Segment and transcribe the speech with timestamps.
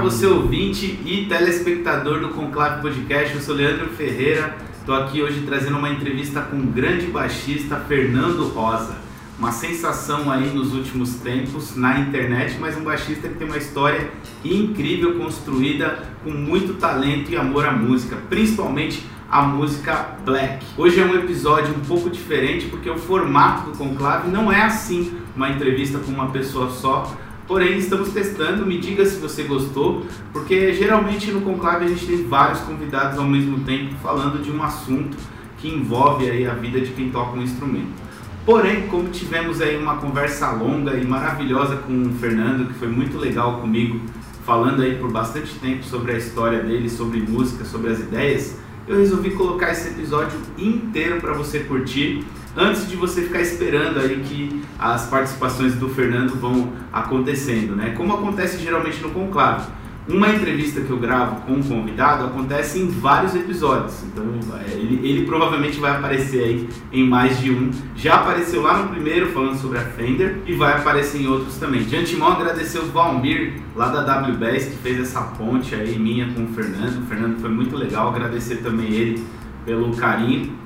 [0.00, 3.34] você ouvinte e telespectador do Conclave Podcast.
[3.34, 4.56] Eu sou Leandro Ferreira.
[4.78, 8.96] Estou aqui hoje trazendo uma entrevista com o grande baixista Fernando Rosa.
[9.38, 14.10] Uma sensação aí nos últimos tempos na internet, mas um baixista que tem uma história
[14.44, 20.64] incrível construída com muito talento e amor à música, principalmente a música black.
[20.76, 25.12] Hoje é um episódio um pouco diferente porque o formato do Conclave não é assim,
[25.34, 27.14] uma entrevista com uma pessoa só
[27.48, 32.22] Porém, estamos testando, me diga se você gostou, porque geralmente no Conclave a gente tem
[32.24, 35.16] vários convidados ao mesmo tempo falando de um assunto
[35.56, 37.88] que envolve aí a vida de quem toca um instrumento.
[38.44, 43.16] Porém, como tivemos aí uma conversa longa e maravilhosa com o Fernando, que foi muito
[43.16, 43.98] legal comigo,
[44.44, 48.98] falando aí por bastante tempo sobre a história dele, sobre música, sobre as ideias, eu
[48.98, 52.24] resolvi colocar esse episódio inteiro para você curtir
[52.56, 57.94] antes de você ficar esperando aí que as participações do Fernando vão acontecendo, né?
[57.96, 59.66] Como acontece geralmente no conclave.
[60.08, 64.24] Uma entrevista que eu gravo com um convidado acontece em vários episódios, então
[64.58, 67.70] é, ele, ele provavelmente vai aparecer aí em mais de um.
[67.94, 71.82] Já apareceu lá no primeiro falando sobre a Fender e vai aparecer em outros também.
[71.82, 76.44] De antemão agradecer o Valmir lá da WBS que fez essa ponte aí minha com
[76.44, 77.02] o Fernando.
[77.02, 79.22] O Fernando foi muito legal, agradecer também ele
[79.66, 80.57] pelo carinho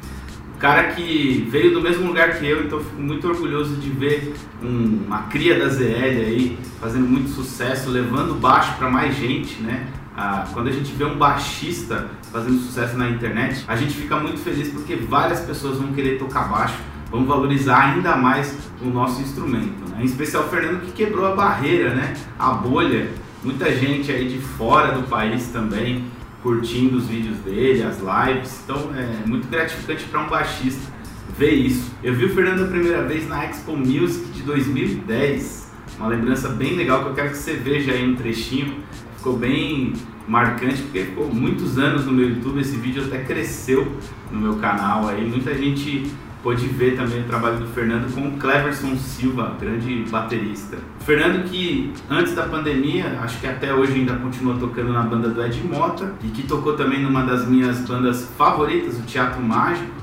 [0.63, 4.33] cara que veio do mesmo lugar que eu, então fico muito orgulhoso de ver
[4.63, 5.83] um, uma cria da ZL
[6.21, 9.89] aí fazendo muito sucesso, levando baixo para mais gente, né?
[10.17, 14.39] Ah, quando a gente vê um baixista fazendo sucesso na internet, a gente fica muito
[14.39, 16.79] feliz porque várias pessoas vão querer tocar baixo,
[17.11, 19.91] vão valorizar ainda mais o nosso instrumento.
[19.91, 20.03] Né?
[20.03, 22.15] Em especial o Fernando que quebrou a barreira, né?
[22.39, 23.11] a bolha.
[23.43, 26.05] Muita gente aí de fora do país também
[26.43, 28.61] curtindo os vídeos dele, as lives.
[28.65, 30.93] Então é muito gratificante para um baixista
[31.39, 31.91] ver isso.
[32.03, 36.77] Eu vi o Fernando a primeira vez na Expo Music de 2010, uma lembrança bem
[36.77, 38.77] legal que eu quero que você veja aí um trechinho.
[39.17, 39.93] Ficou bem
[40.27, 43.91] marcante porque ficou muitos anos no meu YouTube, esse vídeo até cresceu
[44.31, 46.11] no meu canal aí, muita gente
[46.43, 50.77] pôde ver também o trabalho do Fernando com o Cleverson Silva, grande baterista.
[51.01, 55.29] O Fernando que antes da pandemia, acho que até hoje ainda continua tocando na banda
[55.29, 60.03] do Ed Mota e que tocou também numa das minhas bandas favoritas, o Teatro Mágico.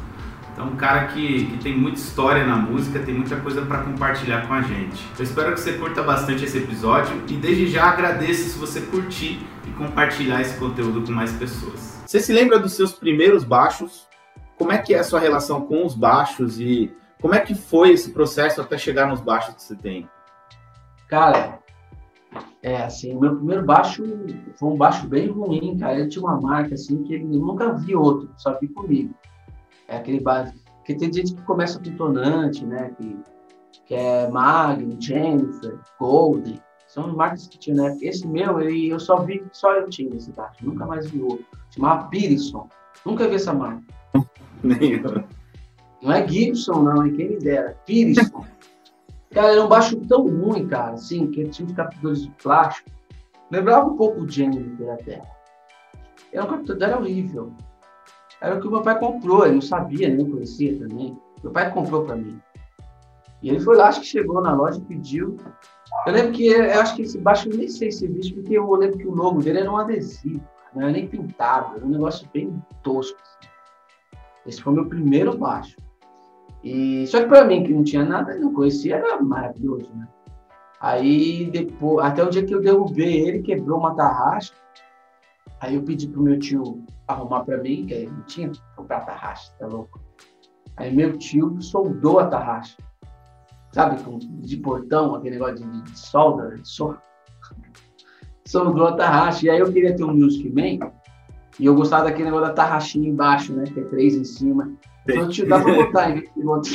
[0.54, 4.46] Então, um cara que, que tem muita história na música, tem muita coisa para compartilhar
[4.46, 5.02] com a gente.
[5.18, 9.40] Eu espero que você curta bastante esse episódio e desde já agradeço se você curtir
[9.66, 12.02] e compartilhar esse conteúdo com mais pessoas.
[12.06, 14.09] Você se lembra dos seus primeiros baixos?
[14.60, 17.92] Como é que é a sua relação com os baixos e como é que foi
[17.92, 20.08] esse processo até chegar nos baixos que você tem?
[21.08, 21.60] Cara,
[22.62, 24.04] é assim, meu primeiro baixo
[24.58, 25.98] foi um baixo bem ruim, cara.
[25.98, 29.16] Ele tinha uma marca assim que ele nunca vi outro, só vi comigo.
[29.88, 30.54] É aquele baixo.
[30.76, 32.92] Porque tem gente que começa com tonante, né?
[32.98, 33.18] Que,
[33.86, 36.62] que é Magnum, Jennifer, Golden.
[36.86, 37.98] São marcas que tinha, né?
[38.02, 40.66] Esse meu, ele, eu só vi, só eu tinha esse baixo.
[40.66, 41.46] Nunca mais vi outro.
[41.70, 42.68] Chamava Pearson.
[43.06, 43.84] Nunca vi essa marca.
[44.64, 45.24] Nenhum.
[46.02, 47.78] Não é Gibson, não, e quem me dera.
[47.86, 48.46] Pearson.
[49.32, 52.90] cara, era um baixo tão ruim, cara, assim, que ele tinha uns captadores de plástico.
[53.52, 55.22] Lembrava um pouco o Jennifer até.
[56.32, 57.52] Era um captador, horrível.
[58.42, 61.18] Era o que o meu pai comprou, ele não sabia, nem conhecia também.
[61.44, 62.40] Meu pai comprou para mim.
[63.42, 65.38] E ele foi lá, acho que chegou na loja e pediu.
[66.06, 68.70] Eu lembro que, eu acho que esse baixo, eu nem sei se existe, porque eu
[68.74, 70.42] lembro que o logo dele era um adesivo,
[70.74, 73.18] não era nem pintado, era um negócio bem tosco.
[73.22, 73.49] Assim.
[74.46, 75.76] Esse foi meu primeiro baixo.
[76.64, 80.08] E só que para mim que não tinha nada, não conhecia, era maravilhoso, né?
[80.80, 84.54] Aí depois, até o dia que eu derrubei ele, quebrou uma tarraxa.
[85.60, 89.54] Aí eu pedi pro meu tio arrumar para mim, que ele não tinha comprar tarraxa,
[89.60, 90.00] tá louco?
[90.78, 92.78] Aí meu tio soldou a tarraxa.
[93.74, 94.02] Sabe,
[94.42, 97.02] de portão, aquele negócio de, de solda, de solda.
[98.48, 99.46] soldou a tarraxa.
[99.46, 100.92] E aí eu queria ter um Music Man,
[101.60, 103.66] e eu gostava daquele negócio da tarraxinha embaixo, né?
[103.66, 104.72] Que é três em cima.
[105.08, 106.70] Então te dá pra botar, em vez de botar,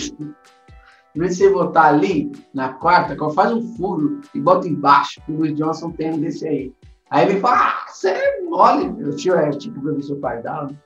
[1.15, 5.23] em vez de você botar ali na quarta, faz um furo e bota embaixo.
[5.29, 6.73] O Luiz Johnson tem um desse aí.
[7.11, 8.93] Aí ele fala, ah, você é mole.
[8.93, 10.67] Meu tio é tipo o professor Pardal.
[10.67, 10.77] Né?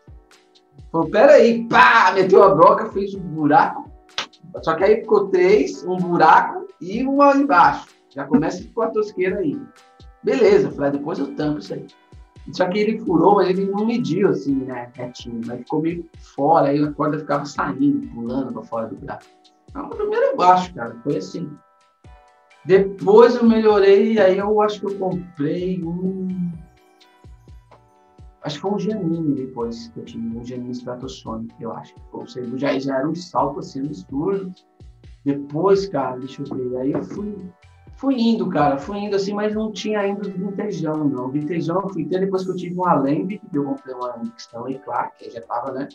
[0.92, 3.90] Falou, peraí, pá, meteu a broca, fez um buraco.
[4.62, 7.88] Só que aí ficou três, um buraco e uma embaixo.
[8.10, 9.58] Já começa com a tosqueira aí.
[10.22, 11.86] Beleza, falei, depois eu tampo isso aí.
[12.52, 15.40] Só que ele furou, mas ele não mediu assim, né, retinho.
[15.46, 19.28] Mas ficou meio fora, aí a corda ficava saindo, pulando para fora do braço.
[19.68, 21.50] Então, o primeiro baixo, cara, foi assim.
[22.64, 26.52] Depois eu melhorei, aí eu acho que eu comprei um.
[28.42, 31.94] Acho que foi um Gemini depois que eu tive, um Gemini Stratosonic, eu acho.
[32.12, 34.52] Ou seja, já, já era um salto assim estúdio.
[35.24, 37.34] Depois, cara, deixa eu ver, aí eu fui
[37.98, 41.26] fui indo, cara, fui indo assim, mas não tinha ainda o vintejão, não.
[41.26, 44.22] O vintejão eu fui ter depois que eu tive um Alembic, que eu comprei uma
[44.36, 45.88] Stanley Clark, que já tava, né?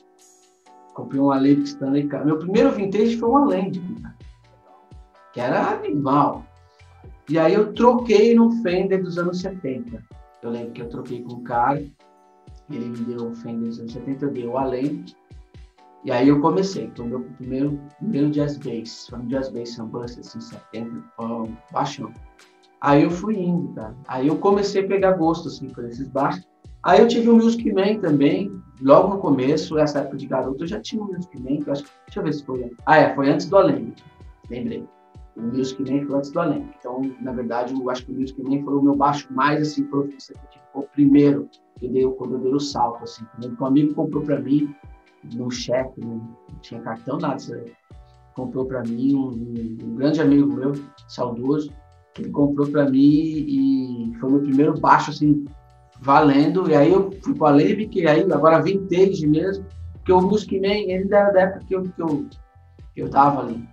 [0.94, 2.28] Comprei um Alembic Stanley Clark.
[2.28, 3.82] Meu primeiro vintage foi um Alembic,
[5.32, 6.46] que era animal.
[7.30, 10.04] E aí eu troquei no Fender dos anos 70.
[10.42, 11.82] Eu lembro que eu troquei com um cara,
[12.70, 15.16] ele me deu o Fender dos anos 70, eu dei o Alembic,
[16.06, 20.20] e aí eu comecei, então meu primeiro, primeiro jazz bass, foi um jazz bass Sunburst,
[20.20, 22.12] assim, 70, um, baixão.
[22.82, 23.96] Aí eu fui indo, cara.
[24.10, 26.46] Aí eu comecei a pegar gosto, assim, por esses baixos.
[26.84, 28.52] Aí eu tive o Music Man também,
[28.82, 31.72] logo no começo, essa época de garoto, eu já tinha o Music Man, que eu
[31.72, 32.70] acho deixa eu ver se foi.
[32.86, 33.94] Ah, é, foi antes do Além,
[34.50, 34.86] lembrei.
[35.38, 36.70] O Music Man foi antes do Além.
[36.78, 39.86] Então, na verdade, eu acho que o Music Man foi o meu baixo mais, assim,
[39.86, 40.10] foi
[40.74, 41.48] o primeiro
[41.80, 43.26] que eu dei, quando eu dei o salto, assim.
[43.40, 44.76] Quando um amigo comprou para mim,
[45.34, 46.20] no cheque, né?
[46.52, 47.40] não tinha cartão, nada.
[47.40, 47.74] Você
[48.36, 49.30] comprou para mim, um,
[49.84, 50.74] um, grande amigo meu,
[51.08, 51.72] saudoso,
[52.18, 55.46] ele comprou para mim e foi o meu primeiro baixo, assim,
[56.00, 56.70] valendo.
[56.70, 60.68] E aí eu fui para a que aí agora vintage mesmo, porque o Music Man,
[60.68, 62.28] ele era da época que eu, que eu,
[62.94, 63.68] que eu tava ali.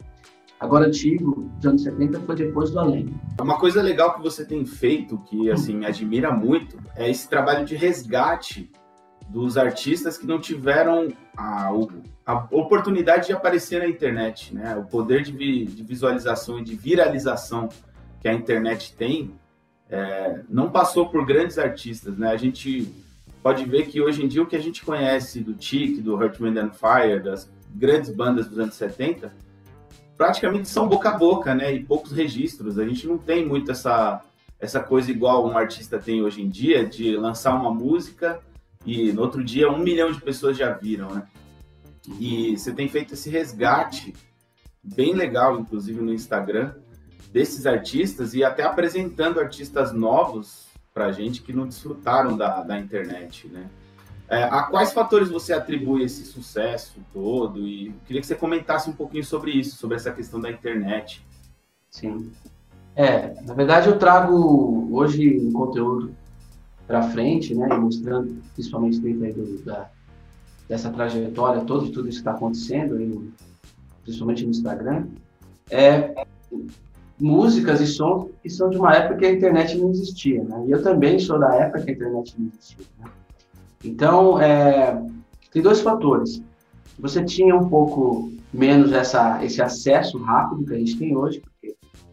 [0.61, 3.09] Agora, antigo, dos anos 70, foi depois do Além.
[3.41, 7.65] Uma coisa legal que você tem feito, que assim me admira muito, é esse trabalho
[7.65, 8.71] de resgate
[9.31, 11.71] dos artistas que não tiveram a,
[12.27, 14.77] a, oportunidade de aparecer na internet, né?
[14.77, 17.69] O poder de, de visualização e de viralização
[18.21, 19.33] que a internet tem
[19.89, 22.29] é, não passou por grandes artistas, né?
[22.29, 22.93] A gente
[23.41, 26.41] pode ver que hoje em dia o que a gente conhece do Chic, do Hurt,
[26.41, 29.33] Wind and Fire, das grandes bandas dos anos 70,
[30.17, 31.73] praticamente são boca a boca, né?
[31.73, 32.81] E poucos registros.
[32.81, 34.23] A gente não tem muito essa,
[34.59, 38.41] essa coisa igual um artista tem hoje em dia de lançar uma música
[38.85, 41.27] e no outro dia um milhão de pessoas já viram, né?
[42.19, 44.15] E você tem feito esse resgate
[44.83, 46.75] bem legal, inclusive no Instagram,
[47.33, 53.49] desses artistas e até apresentando artistas novos para gente que não desfrutaram da, da internet,
[53.49, 53.69] né?
[54.29, 57.67] É, a quais fatores você atribui esse sucesso todo?
[57.67, 61.27] E queria que você comentasse um pouquinho sobre isso, sobre essa questão da internet.
[61.91, 62.31] Sim.
[62.95, 66.15] É, na verdade eu trago hoje um conteúdo
[66.91, 69.89] para frente, né, mostrando, principalmente dentro do, da,
[70.69, 73.31] dessa trajetória toda, de tudo isso que está acontecendo, aí,
[74.03, 75.07] principalmente no Instagram,
[75.71, 76.27] é
[77.17, 80.65] músicas e sons que são de uma época que a internet não existia, né?
[80.67, 82.85] E eu também sou da época que a internet não existia.
[82.99, 83.09] Né?
[83.85, 85.01] Então, é,
[85.53, 86.43] tem dois fatores.
[86.99, 91.41] Você tinha um pouco menos essa, esse acesso rápido que a gente tem hoje,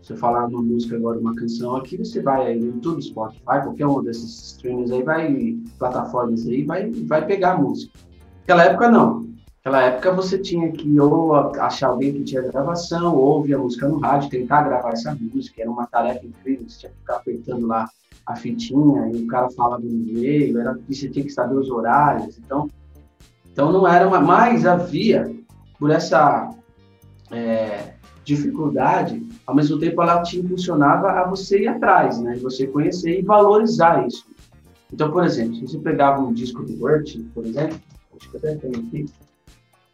[0.07, 3.85] você falar uma música agora, uma canção aqui, você vai aí no YouTube, Spotify, qualquer
[3.87, 7.99] um desses streamers aí, vai, plataformas aí, vai, vai pegar a música.
[8.39, 9.27] Naquela época, não.
[9.57, 13.89] Naquela época, você tinha que ou achar alguém que tinha gravação, ou ouvir a música
[13.89, 15.61] no rádio, tentar gravar essa música.
[15.61, 17.89] Era uma tarefa incrível, você tinha que ficar apertando lá
[18.25, 21.69] a fitinha, e o cara falava no meio, era, e você tinha que saber os
[21.69, 22.37] horários.
[22.37, 22.69] Então,
[23.51, 24.21] então não era uma.
[24.21, 25.35] Mas havia,
[25.77, 26.49] por essa.
[27.29, 27.96] É,
[28.27, 32.35] dificuldade, ao mesmo tempo ela te impulsionava a você ir atrás, né?
[32.41, 34.25] Você conhecer e valorizar isso.
[34.91, 37.79] Então, por exemplo, se você pegava um disco do Word, por exemplo,
[38.17, 39.05] acho que até tenho aqui,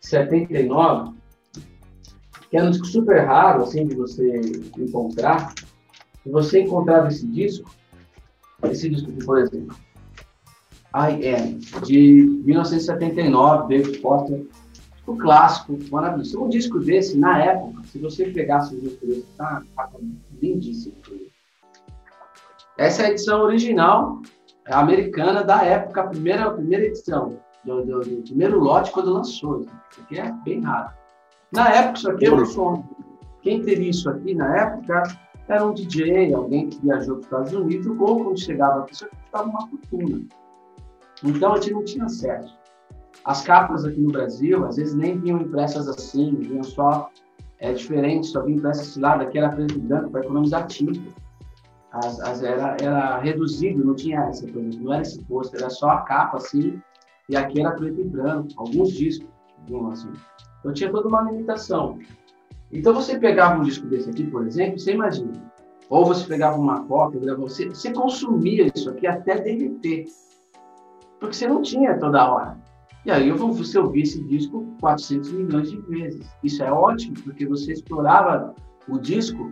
[0.02, 1.14] 79,
[2.50, 4.42] que era um disco super raro, assim, de você
[4.80, 5.54] encontrar,
[6.25, 7.70] e você encontrava esse disco,
[8.63, 9.75] esse disco aqui, por exemplo,
[10.96, 14.44] I Am, de 1979, David Foster,
[15.05, 16.41] o clássico, maravilhoso.
[16.41, 19.89] Um disco desse, na época, se você pegasse um disco desse, tá, tá
[20.41, 20.95] lindíssimo.
[22.77, 24.22] Essa é a edição original
[24.65, 29.62] americana da época, a primeira, a primeira edição, do, do, do primeiro lote quando lançou.
[29.62, 30.91] Isso aqui é bem raro.
[31.51, 32.83] Na época, isso aqui é um som.
[33.41, 35.03] Quem teria isso aqui na época
[35.48, 39.05] era um DJ, alguém que viajou para os Estados Unidos, ou quando chegava aqui, isso
[39.05, 40.22] aqui custava uma fortuna.
[41.24, 42.57] Então a gente não tinha acesso.
[43.25, 47.10] As capas aqui no Brasil, às vezes nem vinham impressas assim, vinham só
[47.60, 51.00] é diferente, só vinha impressas esse lado, aqui era preto e branco para economizar tinta.
[51.92, 55.92] As, as, era, era reduzido, não tinha essa coisa, não era esse pôster, era só
[55.92, 56.82] a capa assim,
[57.30, 59.30] e aqui era preto e branco, alguns discos
[59.65, 60.12] vinham assim.
[60.60, 62.00] Então tinha toda uma limitação.
[62.72, 65.32] Então você pegava um disco desse aqui, por exemplo, você imagina,
[65.89, 70.08] ou você pegava uma cópia, você, você consumia isso aqui até derreter,
[71.20, 72.58] porque você não tinha toda hora.
[73.05, 76.25] E aí você ouvir esse disco 400 milhões de vezes.
[76.43, 78.55] Isso é ótimo, porque você explorava
[78.88, 79.51] o disco,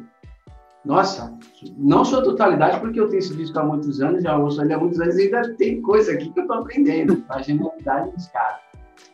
[0.85, 1.37] nossa,
[1.77, 4.79] não sua totalidade, porque eu tenho esse disco há muitos anos, já ouço ele há
[4.79, 8.61] muitos anos e ainda tem coisa aqui que eu estou aprendendo, a genialidade dos caras.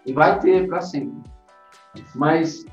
[0.05, 1.17] E vai ter para sempre.
[2.15, 2.65] Mas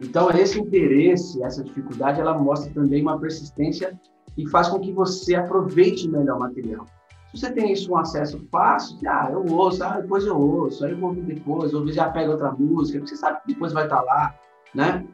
[0.00, 3.98] Então, esse interesse, essa dificuldade, ela mostra também uma persistência
[4.36, 6.86] e faz com que você aproveite melhor o material.
[7.34, 10.92] Se você tem isso um acesso fácil, ah, eu ouço, ah, depois eu ouço, aí
[10.92, 13.84] eu vou ouvir depois, ou já pega outra música, porque você sabe que depois vai
[13.84, 14.34] estar lá,
[14.74, 15.06] né?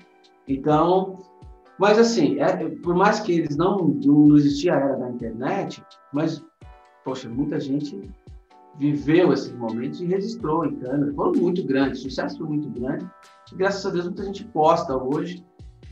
[0.46, 1.18] Então,
[1.78, 6.44] mas assim, é, por mais que eles não, não existia a era da internet, mas,
[7.04, 8.00] poxa, muita gente
[8.78, 11.12] viveu esses momentos e registrou em câmera.
[11.14, 13.08] Foram muito grandes, sucesso foi muito grande.
[13.52, 15.44] E graças a Deus muita gente posta hoje,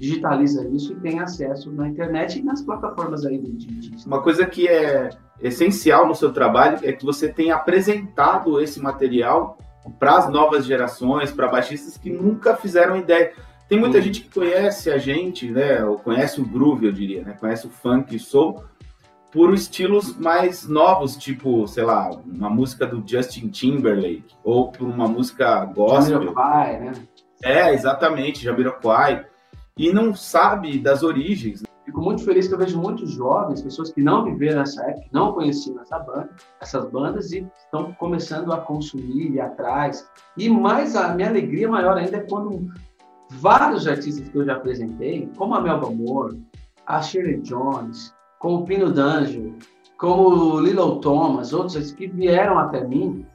[0.02, 4.00] digitaliza isso e tem acesso na internet e nas plataformas aí do digital.
[4.04, 9.56] Uma coisa que é essencial no seu trabalho é que você tenha apresentado esse material
[10.00, 13.32] para as novas gerações, para baixistas que nunca fizeram ideia.
[13.68, 17.37] Tem muita gente que conhece a gente, né, ou conhece o groove, eu diria, né,
[17.38, 18.62] conhece o funk e soul,
[19.30, 25.06] por estilos mais novos, tipo, sei lá, uma música do Justin Timberlake, ou por uma
[25.06, 26.14] música gospel.
[26.14, 26.92] Jamiroquai, né?
[27.42, 29.26] É, exatamente, Jamiroquai.
[29.78, 31.62] E não sabe das origens.
[31.62, 31.68] Né?
[31.84, 35.32] Fico muito feliz que eu vejo muitos jovens, pessoas que não viveram nessa época, não
[35.32, 40.08] conheciam essa banda, essas bandas e estão começando a consumir, ir atrás.
[40.36, 42.70] E mais a minha alegria maior ainda é quando
[43.30, 46.40] vários artistas que eu já apresentei, como a Melba Moore,
[46.86, 49.54] a Shirley Jones, como o Pino D'Angelo,
[49.98, 53.26] como o Lilo Thomas, outros que vieram até mim,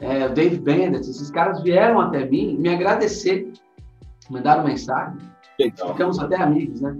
[0.00, 3.52] é, o Dave Bennett, esses caras vieram até mim me agradecer,
[4.28, 5.18] mandaram mensagem,
[5.58, 5.92] Legal.
[5.92, 6.96] ficamos até amigos, né?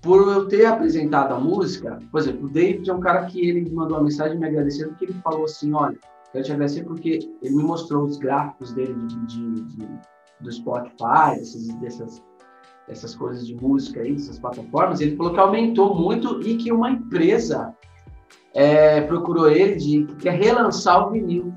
[0.00, 3.68] Por eu ter apresentado a música, por exemplo, o David é um cara que ele
[3.70, 5.98] mandou uma mensagem me agradecendo, porque ele falou assim, olha,
[6.32, 9.88] quero te agradecer porque ele me mostrou os gráficos dele de, de, de
[10.40, 12.22] do Spotify, dessas, dessas
[12.88, 16.90] essas coisas de música aí, essas plataformas, ele falou que aumentou muito e que uma
[16.90, 17.74] empresa
[18.54, 21.52] é, procurou ele de que quer relançar o vinil.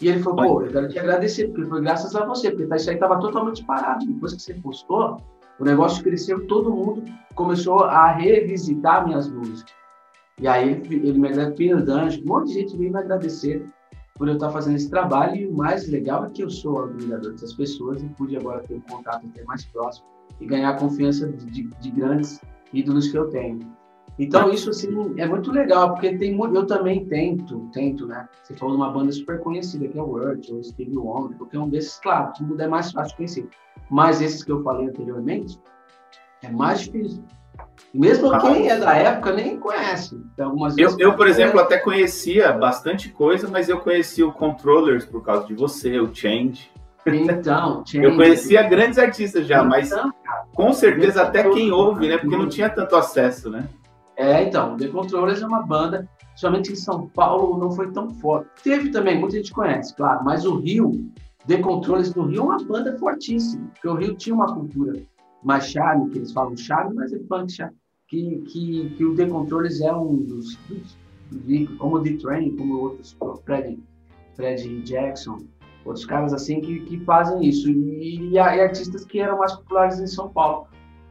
[0.00, 2.88] E ele falou, pô, eu quero te agradecer, porque foi graças a você, porque isso
[2.88, 4.06] aí estava totalmente parado.
[4.06, 5.16] Depois que você postou,
[5.58, 9.72] o negócio cresceu, todo mundo começou a revisitar minhas músicas.
[10.40, 13.64] E aí ele, me agradeceu, Danjo, um monte de gente veio me agradecer
[14.14, 15.36] por eu estar fazendo esse trabalho.
[15.36, 18.74] E o mais legal é que eu sou admirador dessas pessoas e pude agora ter
[18.74, 20.06] um contato até mais próximo
[20.40, 22.40] e ganhar a confiança de, de grandes
[22.72, 23.77] ídolos que eu tenho.
[24.18, 28.28] Então isso assim é muito legal porque tem eu também tento, tento, né?
[28.42, 31.58] Você falou de uma banda super conhecida que é o Word ou Stevie Wonder, qualquer
[31.58, 33.48] um desses, claro, tudo é mais fácil de conhecer.
[33.88, 35.58] Mas esses que eu falei anteriormente
[36.42, 37.22] é mais difícil.
[37.94, 40.20] Mesmo ah, quem é da época nem conhece.
[40.38, 45.22] Algumas eu, eu, por exemplo, até conhecia bastante coisa, mas eu conhecia o Controllers por
[45.22, 46.70] causa de você, o Change.
[47.06, 48.04] Então, Change.
[48.04, 49.90] Eu conhecia grandes artistas já, então, mas
[50.54, 52.18] com certeza até quem ouve, né?
[52.18, 53.66] Porque não tinha tanto acesso, né?
[54.18, 58.50] É, então, The Controllers é uma banda, somente em São Paulo não foi tão forte.
[58.64, 61.08] Teve também, muita gente conhece, claro, mas o Rio,
[61.46, 65.00] The Controllers do Rio é uma banda fortíssima, porque o Rio tinha uma cultura
[65.44, 67.76] mais charme, que eles falam charme, mas é punk charme,
[68.08, 70.98] que, que, que o The Controllers é um dos, dos,
[71.78, 73.78] como o The Train, como outros, Fred,
[74.34, 75.38] Fred Jackson,
[75.84, 80.08] outros caras assim que, que fazem isso, e, e, artistas que eram mais populares em
[80.08, 80.66] São Paulo.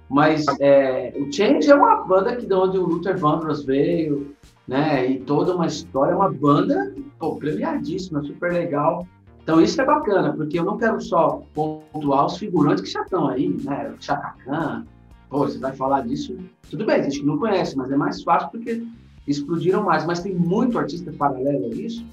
[0.10, 4.34] Mas é, o Change é uma banda que de onde o Luther Vandross veio,
[4.68, 5.10] né?
[5.10, 9.06] E toda uma história, uma banda pô, premiadíssima, super legal.
[9.44, 13.28] Então isso é bacana, porque eu não quero só pontuar os figurantes que já estão
[13.28, 13.94] aí, né?
[13.98, 14.86] O Chaka Khan,
[15.30, 16.38] pô, você vai falar disso,
[16.70, 18.84] tudo bem, gente que não conhece, mas é mais fácil porque
[19.26, 20.06] explodiram mais.
[20.06, 22.06] Mas tem muito artista paralelo a isso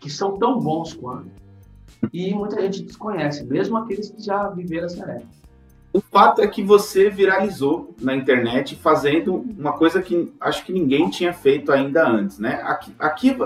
[0.00, 1.30] que são tão bons quanto
[2.12, 5.38] e muita gente desconhece, mesmo aqueles que já viveram essa época.
[5.92, 11.08] O fato é que você viralizou na internet fazendo uma coisa que acho que ninguém
[11.08, 12.60] tinha feito ainda antes, né?
[12.62, 13.36] Aqui, aqui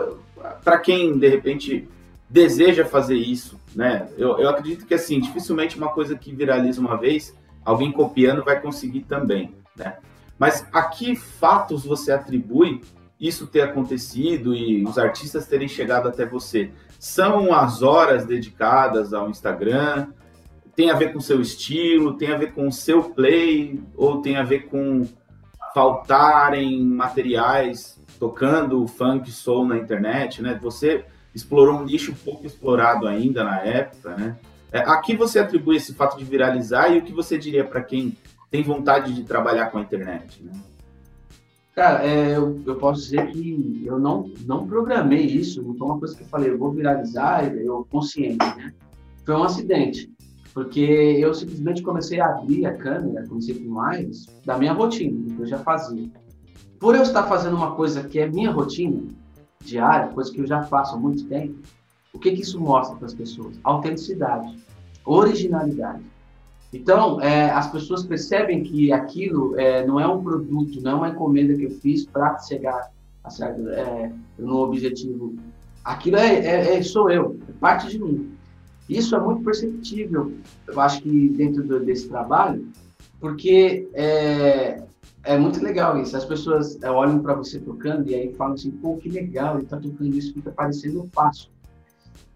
[0.64, 1.88] para quem de repente
[2.28, 4.08] deseja fazer isso, né?
[4.18, 8.60] Eu, eu acredito que assim, dificilmente uma coisa que viraliza uma vez, alguém copiando vai
[8.60, 9.98] conseguir também, né?
[10.38, 12.80] Mas a que fatos você atribui
[13.20, 16.72] isso ter acontecido e os artistas terem chegado até você?
[16.98, 20.08] São as horas dedicadas ao Instagram?
[20.74, 22.14] Tem a ver com seu estilo?
[22.14, 23.80] Tem a ver com o seu play?
[23.96, 25.06] Ou tem a ver com
[25.74, 30.58] faltarem materiais tocando funk soul na internet, né?
[30.62, 34.36] Você explorou um nicho pouco explorado ainda na época, né?
[34.70, 37.82] É, a que você atribui esse fato de viralizar e o que você diria para
[37.82, 38.16] quem
[38.50, 40.52] tem vontade de trabalhar com a internet, né?
[41.74, 45.98] Cara, é, eu, eu, posso dizer que eu não, não programei isso, não foi uma
[45.98, 48.74] coisa que eu falei, eu vou viralizar, eu consciente, né?
[49.24, 50.11] Foi um acidente,
[50.52, 55.42] porque eu simplesmente comecei a abrir a câmera, comecei com lives, da minha rotina, que
[55.42, 56.10] eu já fazia.
[56.78, 59.02] Por eu estar fazendo uma coisa que é minha rotina
[59.64, 61.56] diária, coisa que eu já faço há muito tempo,
[62.12, 63.58] o que, que isso mostra para as pessoas?
[63.64, 64.58] Autenticidade,
[65.04, 66.02] originalidade.
[66.72, 71.08] Então, é, as pessoas percebem que aquilo é, não é um produto, não é uma
[71.10, 72.90] encomenda que eu fiz para chegar
[73.22, 75.36] a certo, é, no objetivo.
[75.84, 78.32] Aquilo é, é, é, sou eu, é parte de mim.
[78.88, 80.32] Isso é muito perceptível,
[80.66, 82.66] eu acho que dentro do, desse trabalho,
[83.20, 84.82] porque é,
[85.24, 86.16] é muito legal isso.
[86.16, 89.64] As pessoas é, olham para você tocando e aí falam assim, pô, que legal, ele
[89.64, 91.48] está tocando isso, fica parecendo fácil.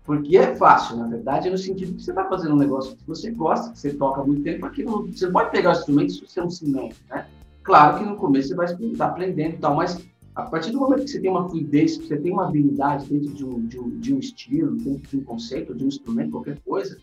[0.05, 3.29] Porque é fácil, na verdade, no sentido que você está fazendo um negócio que você
[3.33, 6.41] gosta, que você toca muito tempo, aqui não, você pode pegar o instrumento se você
[6.41, 7.26] não se mete, né?
[7.65, 10.06] Claro que no começo você vai estar aprendendo e tal, mas
[10.37, 13.33] a partir do momento que você tem uma fluidez, que você tem uma habilidade dentro
[13.33, 16.61] de um, de um, de um estilo, dentro de um conceito, de um instrumento, qualquer
[16.61, 16.99] coisa,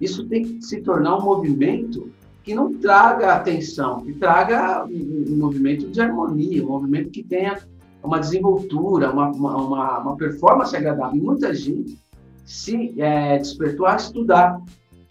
[0.00, 2.08] isso tem que se tornar um movimento
[2.44, 7.58] que não traga atenção, que traga um, um movimento de harmonia, um movimento que tenha
[8.04, 11.20] uma desenvoltura, uma, uma, uma performance agradável.
[11.20, 11.98] E muita gente
[12.44, 14.60] se é, despertou a estudar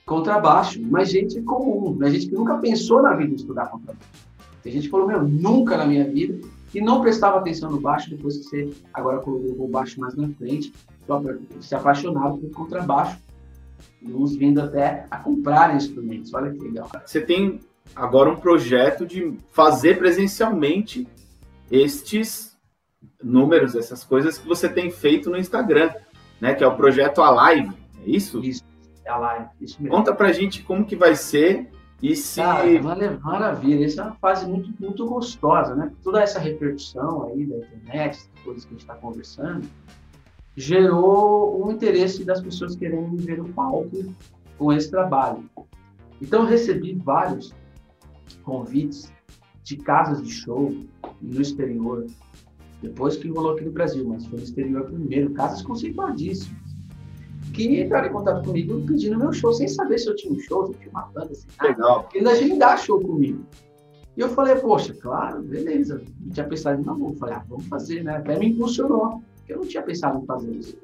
[0.05, 2.09] contrabaixo, mas gente comum, né?
[2.09, 4.09] gente que nunca pensou na vida em estudar contrabaixo.
[4.63, 6.39] Tem gente que falou, meu, nunca na minha vida,
[6.73, 10.29] e não prestava atenção no baixo, depois que você agora colocou o baixo mais na
[10.29, 10.73] frente,
[11.59, 13.17] se apaixonaram por contrabaixo,
[14.03, 16.33] uns vindo até a comprar instrumentos.
[16.33, 16.89] Olha que legal.
[17.05, 17.59] Você tem
[17.95, 21.07] agora um projeto de fazer presencialmente
[21.71, 22.57] estes
[23.21, 25.91] números, essas coisas que você tem feito no Instagram
[26.39, 26.53] né?
[26.53, 28.43] Que é o projeto Alive, é isso?
[28.43, 28.63] Isso,
[29.03, 29.95] é Alive, isso mesmo.
[29.95, 31.69] Conta pra gente como que vai ser
[32.01, 32.41] e se...
[32.41, 35.91] Cara, maravilha, essa é uma fase muito, muito gostosa, né?
[36.01, 39.67] Toda essa repercussão aí da internet, coisas que a gente está conversando,
[40.55, 44.13] gerou um interesse das pessoas querendo ver o palco
[44.57, 45.49] com esse trabalho.
[46.21, 47.53] Então, eu recebi vários
[48.43, 49.11] convites
[49.63, 50.73] de casas de show
[51.21, 52.05] no exterior,
[52.81, 56.58] depois que rolou aqui no Brasil, mas foi no exterior primeiro, casas conceituadíssimas,
[57.53, 60.65] que entraram em contato comigo pedindo meu show, sem saber se eu tinha um show,
[60.67, 62.03] se eu tinha uma banda, assim, Legal.
[62.03, 63.43] Porque ainda agendar show comigo.
[64.15, 66.01] E eu falei, poxa, claro, beleza.
[66.19, 67.13] Não tinha pensado em não, vou.
[67.15, 68.17] Falei, ah, vamos fazer, né?
[68.17, 70.77] Até me impulsionou, porque eu não tinha pensado em fazer isso.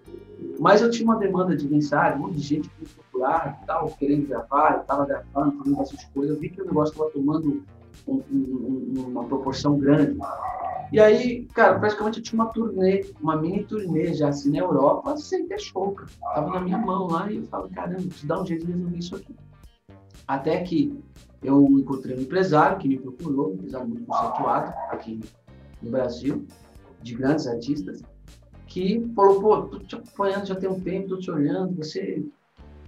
[0.60, 4.28] Mas eu tinha uma demanda de mensagem, um monte de gente procurar e tal, querendo
[4.28, 6.34] gravar, eu estava gravando, fazendo bastante coisa.
[6.34, 7.64] Eu vi que o negócio estava tomando
[8.08, 10.18] um, um, uma proporção grande.
[10.92, 15.18] E aí, cara, praticamente eu tinha uma turnê, uma mini turnê já assim na Europa,
[15.18, 16.10] sem ter show, cara.
[16.34, 18.98] Tava na minha mão lá e eu falava, caramba, preciso dar um jeito de resolver
[18.98, 19.36] isso aqui.
[20.28, 20.98] Até que
[21.44, 25.20] eu encontrei um empresário que me procurou, um empresário muito conceituado aqui
[25.82, 26.46] no Brasil,
[27.02, 28.02] de grandes artistas,
[28.68, 32.24] que falou, pô, tô te acompanhando já tem um tempo, tô te olhando, você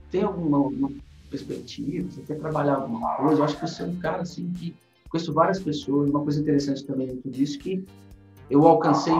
[0.09, 0.91] tem alguma
[1.29, 3.41] perspectiva, você quer trabalhar alguma coisa?
[3.41, 4.75] Eu acho que você é um cara assim que
[5.09, 7.83] conheço várias pessoas, uma coisa interessante também dentro disso, que
[8.49, 9.13] eu alcancei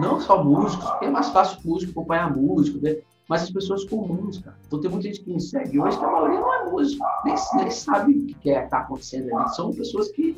[0.00, 2.96] não só músicos, porque é mais fácil músico acompanhar músico, né?
[3.28, 4.56] mas as pessoas comuns, cara.
[4.66, 7.34] Então tem muita gente que me segue hoje que a maioria não é músico, nem,
[7.54, 9.48] nem sabe o que é está acontecendo ali.
[9.54, 10.36] São pessoas que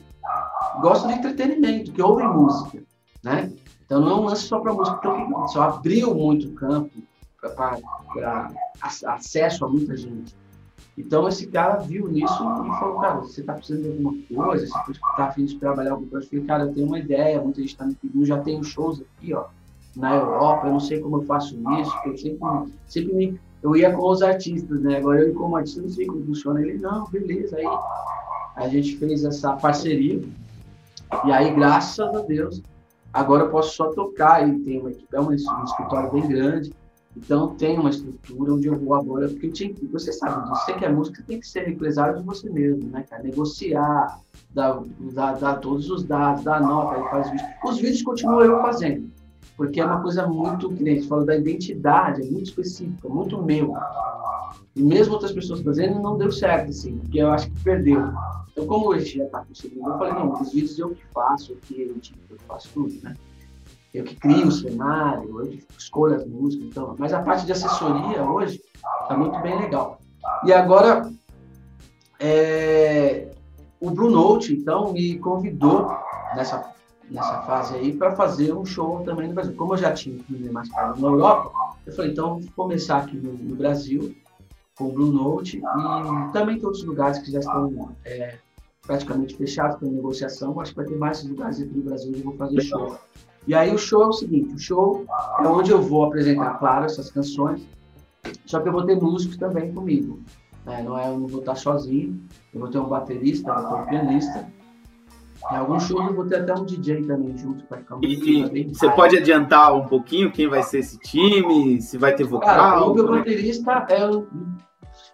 [0.80, 2.82] gostam de entretenimento, que ouvem música,
[3.24, 3.52] né?
[3.84, 6.90] Então não é um lance só para música, então só abriu muito campo
[7.40, 8.50] para
[8.82, 10.34] acesso a muita gente.
[10.96, 14.92] Então esse cara viu isso e falou, cara, você está precisando de alguma coisa, você
[14.92, 16.26] está afim de trabalhar alguma coisa.
[16.26, 19.02] Eu falei, cara, eu tenho uma ideia, muita gente está me pedindo, já tenho shows
[19.02, 19.44] aqui, ó,
[19.94, 23.92] na Europa, eu não sei como eu faço isso, eu sempre, sempre me, eu ia
[23.92, 24.96] com os artistas, né?
[24.96, 26.60] Agora eu como artista não sei como funciona.
[26.60, 27.56] Ele, não, beleza.
[27.56, 27.66] Aí
[28.56, 30.22] a gente fez essa parceria
[31.24, 32.62] e aí, graças a Deus,
[33.12, 36.72] agora eu posso só tocar e tem uma equipe, é um escritório bem grande,
[37.16, 40.92] então, tem uma estrutura onde eu vou agora, porque tinha, você sabe, você que é
[40.92, 43.22] música tem que ser empresário de você mesmo, né, cara?
[43.22, 44.20] Negociar,
[44.52, 47.46] dar, dar, dar todos os dados, dar nota, ele faz vídeo.
[47.64, 49.10] Os vídeos continuo eu fazendo,
[49.56, 53.72] porque é uma coisa muito, que nem fala da identidade, é muito específica, muito meu.
[54.74, 58.12] E mesmo outras pessoas fazendo, não deu certo, assim, porque eu acho que perdeu.
[58.52, 61.56] Então, como hoje já está conseguindo, eu falei, não, os vídeos eu que faço, eu
[61.62, 63.14] que edito, eu faço tudo, né?
[63.96, 67.52] Eu que crio o cenário, eu que escolho as músicas, então, mas a parte de
[67.52, 68.60] assessoria hoje
[69.02, 69.98] está muito bem legal.
[70.44, 71.10] E agora,
[72.20, 73.30] é,
[73.80, 75.90] o Blue Note, então, me convidou
[76.34, 76.74] nessa,
[77.10, 79.54] nessa fase aí para fazer um show também no Brasil.
[79.56, 81.50] Como eu já tinha mais caro na Europa,
[81.86, 84.14] eu falei, então, vou começar aqui no, no, Brasil
[84.76, 88.36] com o Blue Note e também tem outros lugares que já estão é,
[88.82, 90.60] praticamente fechados para negociação.
[90.60, 92.98] Acho que vai ter mais lugares aqui no Brasil onde eu vou fazer show.
[93.46, 95.06] E aí o show é o seguinte, o show
[95.38, 97.66] é onde eu vou apresentar, claro, essas canções,
[98.44, 100.20] só que eu vou ter músicos também comigo.
[100.64, 100.82] Né?
[100.82, 102.20] Não é, eu não vou estar sozinho,
[102.52, 104.48] eu vou ter um baterista, eu vou ter um pianista.
[105.52, 108.90] Em alguns shows eu vou ter até um DJ também junto para ficar E você
[108.90, 112.48] pode adiantar um pouquinho quem vai ser esse time, se vai ter vocal?
[112.48, 114.00] Cara, o meu baterista é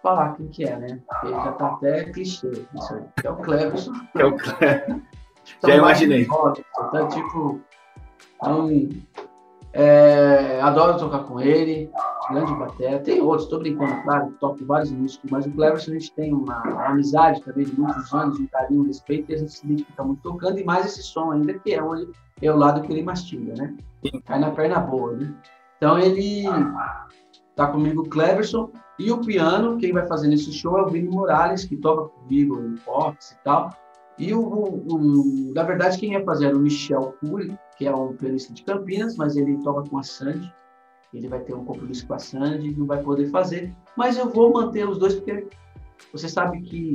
[0.01, 0.99] falar quem que é, né?
[1.07, 3.03] Porque já tá até clichê isso aí.
[3.23, 3.91] É o Cleverson.
[4.15, 5.01] É o Cleverson.
[5.57, 6.21] Então, já imaginei.
[6.21, 7.61] Então, tipo,
[8.43, 8.89] então,
[9.71, 11.89] é, adoro tocar com ele,
[12.29, 12.99] grande bateria.
[12.99, 16.61] Tem outros, estou brincando, claro, toco vários músicos, mas o Cleverson a gente tem uma,
[16.63, 20.03] uma, amizade também de muitos anos, um carinho, um respeito, e a gente se identifica
[20.03, 22.07] muito tocando, e mais esse som ainda, que é onde
[22.41, 23.73] é o lado que ele mastiga, né?
[24.25, 25.33] Cai na perna boa, né?
[25.77, 26.43] Então ele
[27.55, 31.09] tá comigo o Cleverson e o piano, quem vai fazer nesse show é o Vini
[31.09, 33.69] Morales, que toca comigo em Fox e tal.
[34.17, 38.15] E o, o, na verdade, quem ia fazer era o Michel Cury, que é um
[38.15, 40.53] pianista de Campinas, mas ele toca com a Sandy.
[41.13, 43.75] Ele vai ter um compromisso com a Sandy, não vai poder fazer.
[43.95, 45.47] Mas eu vou manter os dois, porque
[46.11, 46.93] você sabe que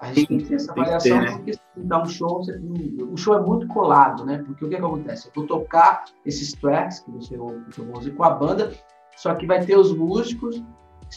[0.00, 1.36] a gente tem que ter essa variação, ter, né?
[1.36, 4.42] porque se dá um show, você, o show é muito colado, né?
[4.44, 5.28] Porque o que, é que acontece?
[5.28, 8.72] Eu vou tocar esses tracks que você ouve, que eu vou fazer com a banda,
[9.16, 10.62] só que vai ter os músicos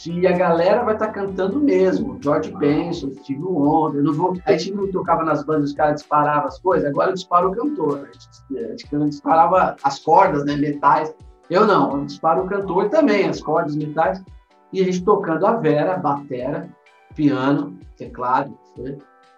[0.06, 2.18] e a galera vai estar tá cantando mesmo.
[2.20, 4.00] George Benson, Steve Wonder.
[4.00, 7.10] Eu não vou, a gente não tocava nas bandas, os caras disparavam as coisas, agora
[7.10, 8.08] eu disparo o cantor.
[8.10, 11.14] A gente, a gente disparava as cordas, né, metais.
[11.48, 14.22] Eu não, eu disparo o cantor também, as cordas, metais.
[14.72, 16.68] E a gente tocando a Vera, batera,
[17.14, 18.58] piano, teclado,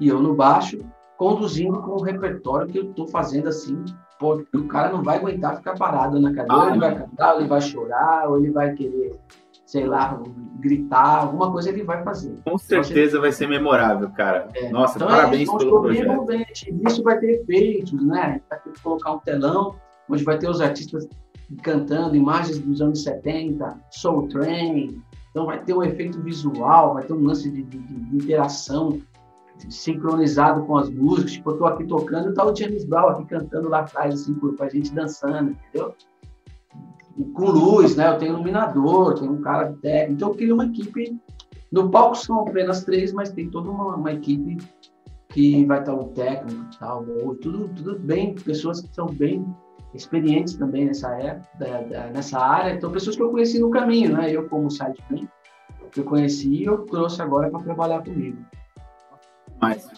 [0.00, 0.78] e eu no baixo,
[1.18, 3.84] conduzindo com o repertório que eu estou fazendo assim,
[4.18, 7.40] porque o cara não vai aguentar ficar parado na cadeira, ah, ele vai cantar, ou
[7.40, 9.14] ele vai chorar, ou ele vai querer
[9.66, 10.22] sei lá,
[10.60, 12.38] gritar, alguma coisa ele vai fazer.
[12.44, 14.48] Com certeza vai ser memorável, cara.
[14.54, 14.70] É.
[14.70, 16.12] Nossa, então, parabéns é, pelo projeto.
[16.12, 16.74] Envolvente.
[16.86, 18.40] Isso vai ter efeitos, né?
[18.48, 19.74] Vai ter que colocar um telão,
[20.08, 21.08] onde vai ter os artistas
[21.62, 25.02] cantando imagens dos anos 70, Soul Train.
[25.30, 29.00] Então vai ter um efeito visual, vai ter um lance de, de, de interação
[29.68, 31.32] sincronizado com as músicas.
[31.32, 34.34] Tipo, eu tô aqui tocando e tá o James Brown aqui cantando lá atrás, assim,
[34.34, 35.94] com a gente dançando, entendeu?
[37.34, 38.08] Com luz, né?
[38.08, 40.12] Eu tenho iluminador, tenho um cara técnico.
[40.12, 41.18] Então eu queria uma equipe.
[41.72, 44.58] No palco são apenas três, mas tem toda uma, uma equipe
[45.28, 47.04] que vai estar o técnico tal,
[47.42, 49.44] tudo, tudo bem, pessoas que são bem
[49.92, 52.74] experientes também nessa, é, da, nessa área.
[52.74, 54.30] Então, pessoas que eu conheci no caminho, né?
[54.30, 54.68] Eu, como
[55.96, 58.38] que eu conheci e eu trouxe agora para trabalhar comigo.
[59.60, 59.90] Mas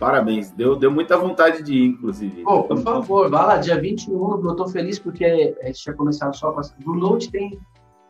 [0.00, 2.42] Parabéns, deu, deu muita vontade de ir, inclusive.
[2.42, 5.22] Pô, por favor, vá lá, dia 21, eu estou feliz porque
[5.62, 6.62] a gente tinha começado só com.
[6.82, 7.60] Do Note tem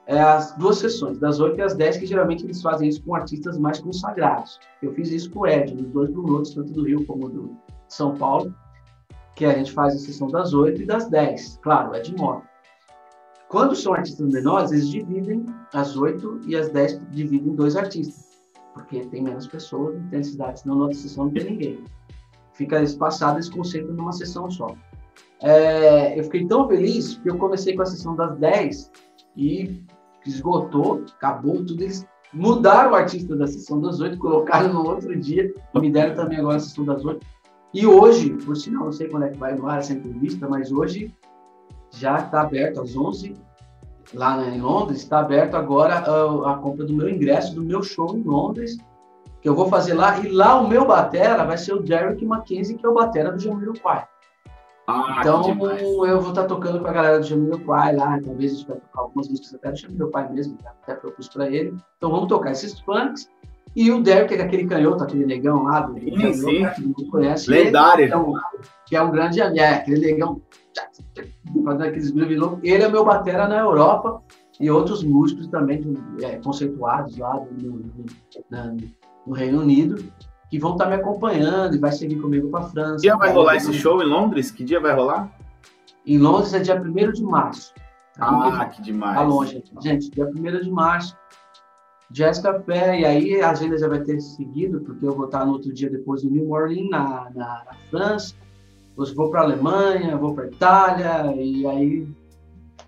[0.07, 3.59] é, as duas sessões, das 8 às 10, que geralmente eles fazem isso com artistas
[3.59, 4.61] mais consagrados.
[4.81, 7.57] Eu fiz isso com o Ed, nos dois Blue Notes, tanto do Rio como do
[7.89, 8.55] São Paulo,
[9.35, 11.59] que a gente faz a sessão das 8 e das 10.
[11.61, 12.47] Claro, é de moto.
[13.49, 18.20] Quando são artistas menores, eles dividem as 8 e as 10 dividem em dois artistas
[18.81, 21.85] porque tem menos pessoas, não tem senão na sessão não tem ninguém.
[22.53, 24.75] Fica espaçado esse conceito numa sessão só.
[25.43, 28.91] É, eu fiquei tão feliz que eu comecei com a sessão das 10
[29.37, 29.83] e
[30.27, 31.83] esgotou, acabou tudo.
[31.83, 36.39] Eles mudaram o artista da sessão das 8, colocaram no outro dia, me deram também
[36.39, 37.27] agora a sessão das 8.
[37.73, 40.73] E hoje, por sinal, não sei quando é que vai no ar essa entrevista, mas
[40.73, 41.15] hoje
[41.91, 43.35] já está aberto às 11
[44.15, 48.17] lá em Londres, está aberto agora a, a, compra do meu ingresso, do meu show
[48.17, 48.77] em Londres,
[49.41, 50.19] que eu vou fazer lá.
[50.19, 53.39] E lá o meu batera vai ser o Derek Mackenzie, que é o batera do
[53.39, 54.07] Jamiroquai.
[54.87, 55.49] Ah, então
[56.05, 58.77] eu vou estar tá tocando com a galera do Jamiroquai lá, talvez a gente vai
[58.77, 61.77] tocar algumas músicas até do Jamiroquai mesmo, até propus para ele.
[61.97, 63.29] Então vamos tocar esses funks.
[63.77, 66.69] E o Derek, que é aquele canhoto, aquele negão lá do sim, canhoto, sim.
[66.75, 67.49] que não conhece.
[67.49, 68.05] Lendário.
[68.05, 69.41] Ele, que, é que é um grande.
[69.41, 70.43] É, aquele negão
[71.65, 72.61] fazendo aqueles groove loucos.
[72.63, 74.23] Ele é meu batera na Europa
[74.59, 75.83] e outros músicos também
[76.23, 78.07] é, conceituados lá no, no,
[78.51, 78.75] na,
[79.27, 80.05] no, Reino Unido
[80.51, 82.97] que vão estar me acompanhando e vai seguir comigo para França.
[82.97, 84.51] Que dia vai rolar esse show em Londres?
[84.51, 85.31] Que dia vai rolar?
[86.05, 87.73] Em Londres é dia 1 de março.
[88.19, 89.17] Ah, que demais.
[89.17, 89.63] Tá longe.
[89.81, 91.17] Gente, dia 1 de março.
[92.11, 95.53] Jazz Café, e aí a agenda já vai ter seguido, porque eu vou estar no
[95.53, 98.35] outro dia depois no New Orleans, na, na, na França
[98.97, 102.09] vou para a Alemanha, vou para a Itália, e aí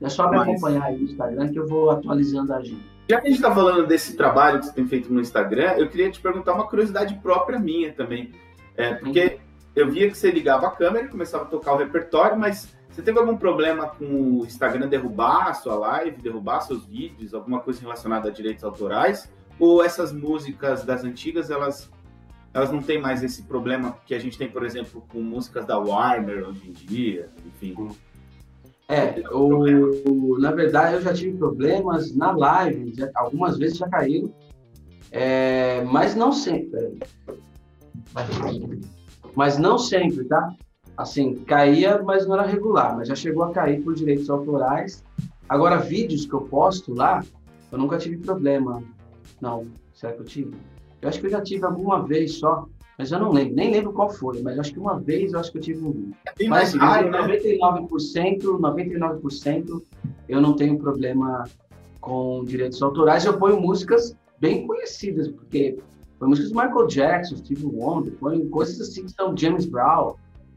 [0.00, 0.48] é só me Mas...
[0.48, 2.92] acompanhar aí no Instagram que eu vou atualizando a agenda.
[3.08, 5.88] Já que a gente está falando desse trabalho que você tem feito no Instagram, eu
[5.88, 8.32] queria te perguntar uma curiosidade própria minha também.
[8.76, 9.38] É, porque
[9.74, 13.02] eu via que você ligava a câmera e começava a tocar o repertório, mas você
[13.02, 14.04] teve algum problema com
[14.40, 19.32] o Instagram derrubar a sua live, derrubar seus vídeos, alguma coisa relacionada a direitos autorais?
[19.58, 21.90] Ou essas músicas das antigas, elas
[22.54, 25.78] elas não têm mais esse problema que a gente tem, por exemplo, com músicas da
[25.78, 27.74] Warner hoje em dia, enfim.
[28.88, 34.32] É, o, na verdade eu já tive problemas na live, já, algumas vezes já caíram,
[35.10, 36.98] é, mas não sempre.
[39.34, 40.54] Mas não sempre, tá?
[40.94, 45.02] Assim, caía, mas não era regular, mas já chegou a cair por direitos autorais.
[45.48, 47.24] Agora, vídeos que eu posto lá,
[47.70, 48.82] eu nunca tive problema,
[49.40, 49.66] não
[50.02, 50.56] Será que eu tive?
[51.02, 53.92] Eu acho que eu já tive alguma vez só, mas eu não lembro, nem lembro
[53.92, 56.12] qual foi, mas acho que uma vez eu acho que eu tive um.
[56.38, 59.82] É mas assim, raro, 99%, 99%
[60.28, 61.44] eu não tenho problema
[62.00, 63.24] com direitos autorais.
[63.24, 65.78] Eu ponho músicas bem conhecidas, porque
[66.18, 70.14] foi músicas do Michael Jackson, Steve Wonder, foi coisas assim que são James Brown.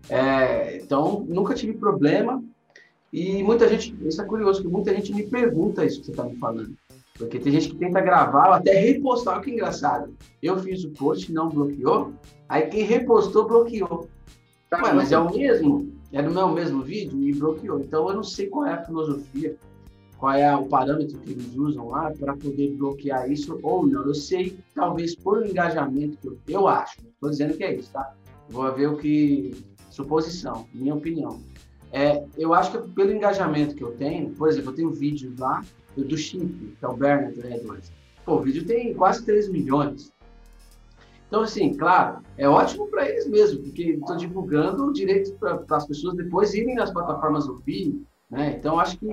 [0.07, 2.43] É, então, nunca tive problema.
[3.11, 6.23] E muita gente, isso é curioso, que muita gente me pergunta isso que você está
[6.23, 6.75] me falando.
[7.17, 10.13] Porque tem gente que tenta gravar ou até repostar, olha que engraçado.
[10.41, 12.13] Eu fiz o post, não bloqueou,
[12.47, 14.09] aí quem repostou bloqueou.
[14.73, 15.93] Ué, mas é o mesmo?
[16.11, 17.79] É no meu mesmo vídeo e bloqueou.
[17.79, 19.55] Então eu não sei qual é a filosofia,
[20.17, 24.05] qual é o parâmetro que eles usam lá para poder bloquear isso ou não.
[24.05, 27.91] Eu sei, talvez por um engajamento que eu, eu acho, estou dizendo que é isso,
[27.91, 28.13] tá?
[28.49, 29.55] Vou ver o que.
[29.89, 31.39] Suposição, minha opinião.
[31.91, 35.63] É, eu acho que pelo engajamento que eu tenho, por exemplo, eu tenho vídeos lá
[35.95, 37.91] do Chimp, que é o Bernard Edwards.
[38.25, 40.13] Pô, o vídeo tem quase 3 milhões.
[41.27, 45.85] Então, assim, claro, é ótimo para eles mesmo, porque estou divulgando o direito para as
[45.85, 48.55] pessoas depois irem nas plataformas ouvir, né?
[48.57, 49.07] Então, acho que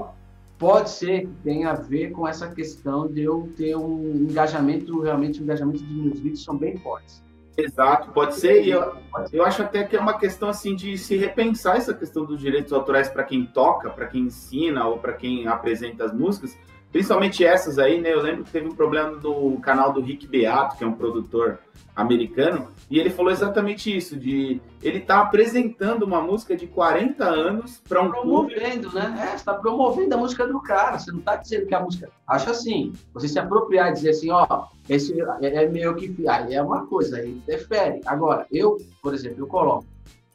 [0.58, 5.40] pode ser que tenha a ver com essa questão de eu ter um engajamento, realmente,
[5.40, 7.22] o engajamento dos meus vídeos são bem fortes.
[7.56, 8.64] Exato, pode ser.
[8.64, 8.96] E eu,
[9.32, 12.72] eu acho até que é uma questão assim de se repensar essa questão dos direitos
[12.72, 16.58] autorais para quem toca, para quem ensina ou para quem apresenta as músicas,
[16.92, 18.12] Principalmente essas aí, né?
[18.12, 21.58] Eu lembro que teve um problema no canal do Rick Beato, que é um produtor
[21.94, 27.82] americano, e ele falou exatamente isso, de ele tá apresentando uma música de 40 anos
[27.86, 28.94] para um promovendo, público.
[28.94, 29.20] né?
[29.22, 32.08] É, você está promovendo a música do cara, você não está dizendo que a música,
[32.26, 36.54] acho assim, você se apropriar e dizer assim, ó, esse é, é meu que aí
[36.54, 38.00] é uma coisa, aí interfere.
[38.06, 39.86] Agora, eu, por exemplo, eu coloco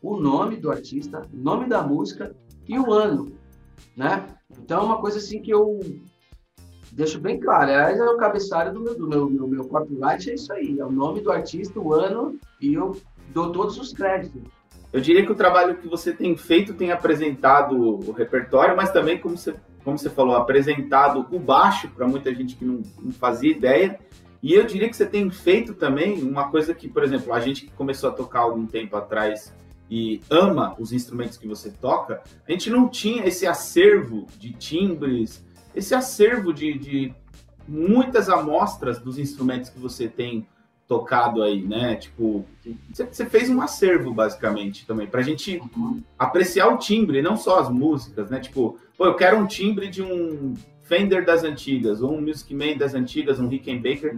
[0.01, 2.35] o nome do artista, o nome da música
[2.67, 3.31] e o ano,
[3.95, 4.25] né?
[4.59, 5.79] Então é uma coisa assim que eu
[6.97, 7.71] deixo bem claro.
[7.71, 10.79] Aliás, é o cabeçalho do meu, do meu, do meu copyright, é isso aí.
[10.79, 12.97] É o nome do artista, o ano, e eu
[13.29, 14.41] dou todos os créditos.
[14.91, 19.19] Eu diria que o trabalho que você tem feito tem apresentado o repertório, mas também,
[19.19, 23.51] como você, como você falou, apresentado o baixo para muita gente que não, não fazia
[23.51, 23.99] ideia.
[24.41, 27.65] E eu diria que você tem feito também uma coisa que, por exemplo, a gente
[27.65, 29.53] que começou a tocar algum tempo atrás
[29.89, 35.45] e ama os instrumentos que você toca, a gente não tinha esse acervo de timbres,
[35.77, 37.13] esse acervo de, de
[37.67, 40.47] muitas amostras dos instrumentos que você tem
[40.87, 41.95] tocado aí, né?
[41.95, 42.45] Tipo,
[42.83, 46.01] você fez um acervo basicamente também para a gente uhum.
[46.17, 48.39] apreciar o timbre, não só as músicas, né?
[48.39, 52.77] Tipo, pô, eu quero um timbre de um Fender das antigas, ou um Music Man
[52.77, 54.17] das antigas, um Rickenbacker.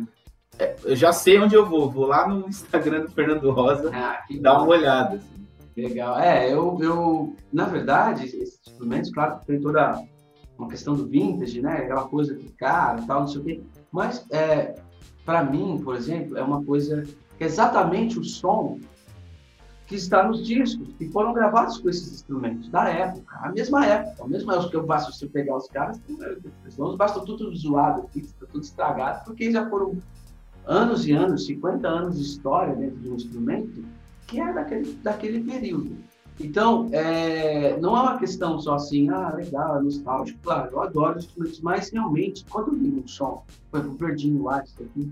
[0.59, 4.23] É, eu já sei onde eu vou, vou lá no Instagram do Fernando Rosa ah,
[4.39, 5.15] dar uma olhada.
[5.15, 5.47] Assim.
[5.75, 6.19] Legal.
[6.19, 9.99] É, eu, eu, na verdade, esses instrumentos, claro, tem toda
[10.59, 11.77] uma questão do vintage, né?
[11.77, 13.61] Aquela coisa que cara, tal, não sei o quê.
[13.91, 14.75] Mas é,
[15.25, 17.03] para mim, por exemplo, é uma coisa
[17.37, 18.77] que é exatamente o som
[19.87, 24.23] que está nos discos que foram gravados com esses instrumentos da época, a mesma época,
[24.23, 25.99] a mesma época que eu basta você pegar os caras,
[26.77, 29.97] os basta tudo zoado aqui, está tudo estragado, porque já foram
[30.67, 33.83] anos e anos, 50 anos de história dentro de um instrumento
[34.27, 35.97] que é daquele, daquele período.
[36.39, 40.39] Então, é, não é uma questão só assim, ah, legal, é nostálgico.
[40.41, 43.97] Claro, eu adoro os instrumentos, mas realmente, quando eu ligo um som, por exemplo, o
[43.97, 45.11] Verdinho Watts aqui,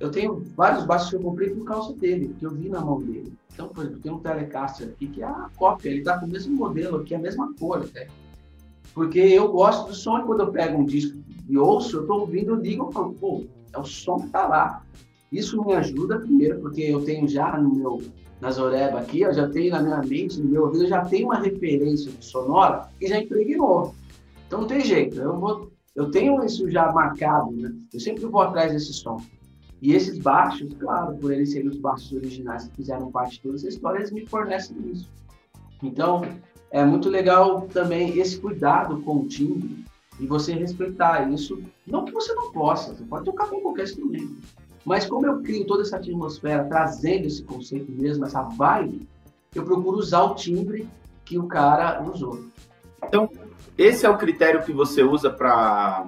[0.00, 3.00] eu tenho vários baixos que eu comprei por causa dele, que eu vi na mão
[3.00, 3.32] dele.
[3.52, 6.28] Então, por exemplo, tem um Telecaster aqui que é a cópia, ele está com o
[6.28, 8.08] mesmo modelo aqui, a mesma cor até.
[8.94, 12.20] Porque eu gosto do som e quando eu pego um disco e ouço, eu estou
[12.20, 14.82] ouvindo, eu ligo e falo, pô, é o som que está lá.
[15.30, 18.02] Isso me ajuda, primeiro, porque eu tenho já no meu
[18.40, 21.26] nas Oreba aqui, eu já tenho na minha mente, no meu ouvido, eu já tenho
[21.26, 23.94] uma referência sonora e já impregnou.
[24.46, 27.74] Então não tem jeito, eu, vou, eu tenho isso já marcado, né?
[27.92, 29.20] Eu sempre vou atrás desse som.
[29.80, 33.56] E esses baixos, claro, por eles serem os baixos originais que fizeram parte de toda
[33.56, 35.08] essa história, eles me fornecem isso.
[35.82, 36.22] Então,
[36.70, 39.84] é muito legal também esse cuidado com o timbre
[40.18, 41.62] e você respeitar isso.
[41.86, 44.36] Não que você não possa, você pode tocar com qualquer instrumento.
[44.86, 49.08] Mas como eu crio toda essa atmosfera, trazendo esse conceito mesmo, essa vibe,
[49.52, 50.88] eu procuro usar o timbre
[51.24, 52.44] que o cara usou.
[53.02, 53.28] Então,
[53.76, 56.06] esse é o critério que você usa para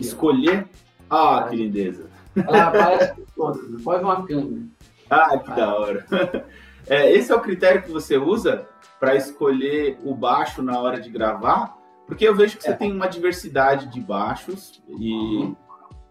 [0.00, 0.66] escolher?
[1.08, 1.36] Ó.
[1.36, 2.10] Ah, que lindeza.
[2.34, 4.62] Ela aparece todas, pode uma câmera.
[5.08, 5.54] Ah, que ah.
[5.54, 6.06] da hora.
[6.86, 8.68] É, esse é o critério que você usa
[9.00, 11.74] para escolher o baixo na hora de gravar?
[12.06, 12.72] Porque eu vejo que é.
[12.72, 15.56] você tem uma diversidade de baixos e uhum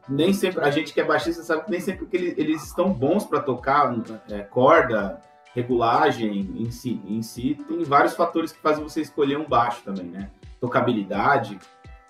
[0.08, 2.92] nem sempre a gente que é baixista sabe que nem sempre que eles, eles estão
[2.92, 3.96] bons para tocar
[4.30, 5.22] é, corda,
[5.56, 10.06] regulagem em si, em si tem vários fatores que fazem você escolher um baixo também,
[10.06, 10.30] né?
[10.60, 11.60] Tocabilidade.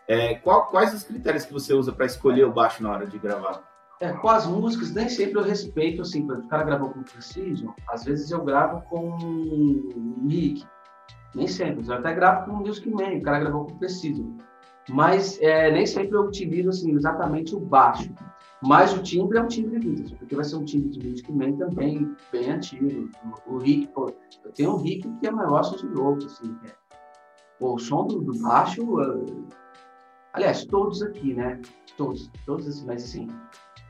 [0.08, 3.18] É, qual, quais os critérios que você usa para escolher o baixo na hora de
[3.18, 3.62] gravar?
[4.00, 8.04] É, com as músicas, nem sempre eu respeito, assim, o cara gravou com Precision, às
[8.04, 9.18] vezes eu gravo com
[10.22, 10.66] Nick,
[11.34, 14.36] nem sempre, eu até gravo com Music Man, o cara gravou com Precision,
[14.90, 18.14] mas é, nem sempre eu utilizo, assim, exatamente o baixo,
[18.62, 21.54] mas o timbre é um timbre vintage, porque vai ser um timbre de Music Man
[21.54, 23.10] também bem antigo,
[23.48, 24.12] o, Rick, pô,
[24.44, 26.74] eu tenho um Rick que é maior som de louco, assim, é,
[27.60, 29.48] o som do, do baixo, uh,
[30.34, 31.62] aliás, todos aqui, né,
[31.98, 33.28] todos, todos assim, mas assim,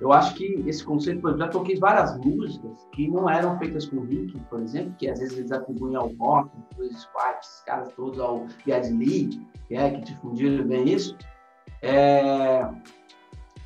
[0.04, 4.02] eu acho que esse conceito, eu já toquei várias músicas que não eram feitas com
[4.02, 8.20] Rick, por exemplo, que às vezes eles atribuem ao rock, os White, esses caras todos,
[8.20, 9.30] ao Gad Lee,
[9.66, 11.18] que, é, que difundiram bem isso.
[11.82, 12.70] É...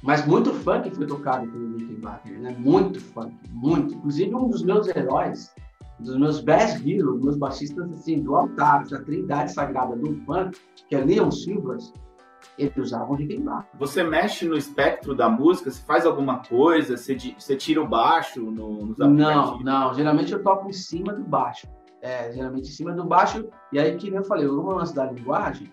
[0.04, 2.56] Mas muito funk foi tocado pelo Rickenbacker, né?
[2.60, 3.96] Muito funk, muito.
[3.96, 5.52] Inclusive um dos meus heróis,
[6.00, 10.56] dos meus best heroes, meus baixistas assim, do altar, da trindade sagrada do funk,
[10.88, 11.92] que é Leon Silvers,
[12.58, 13.70] eles usavam Rickenbacker.
[13.78, 15.70] Você mexe no espectro da música?
[15.70, 16.98] Você faz alguma coisa?
[16.98, 19.94] Você, você tira o baixo no, nos Não, não.
[19.94, 21.68] Geralmente eu toco em cima do baixo.
[22.02, 23.48] É, geralmente em cima do baixo.
[23.72, 25.72] E aí, que nem eu falei, o lance da linguagem,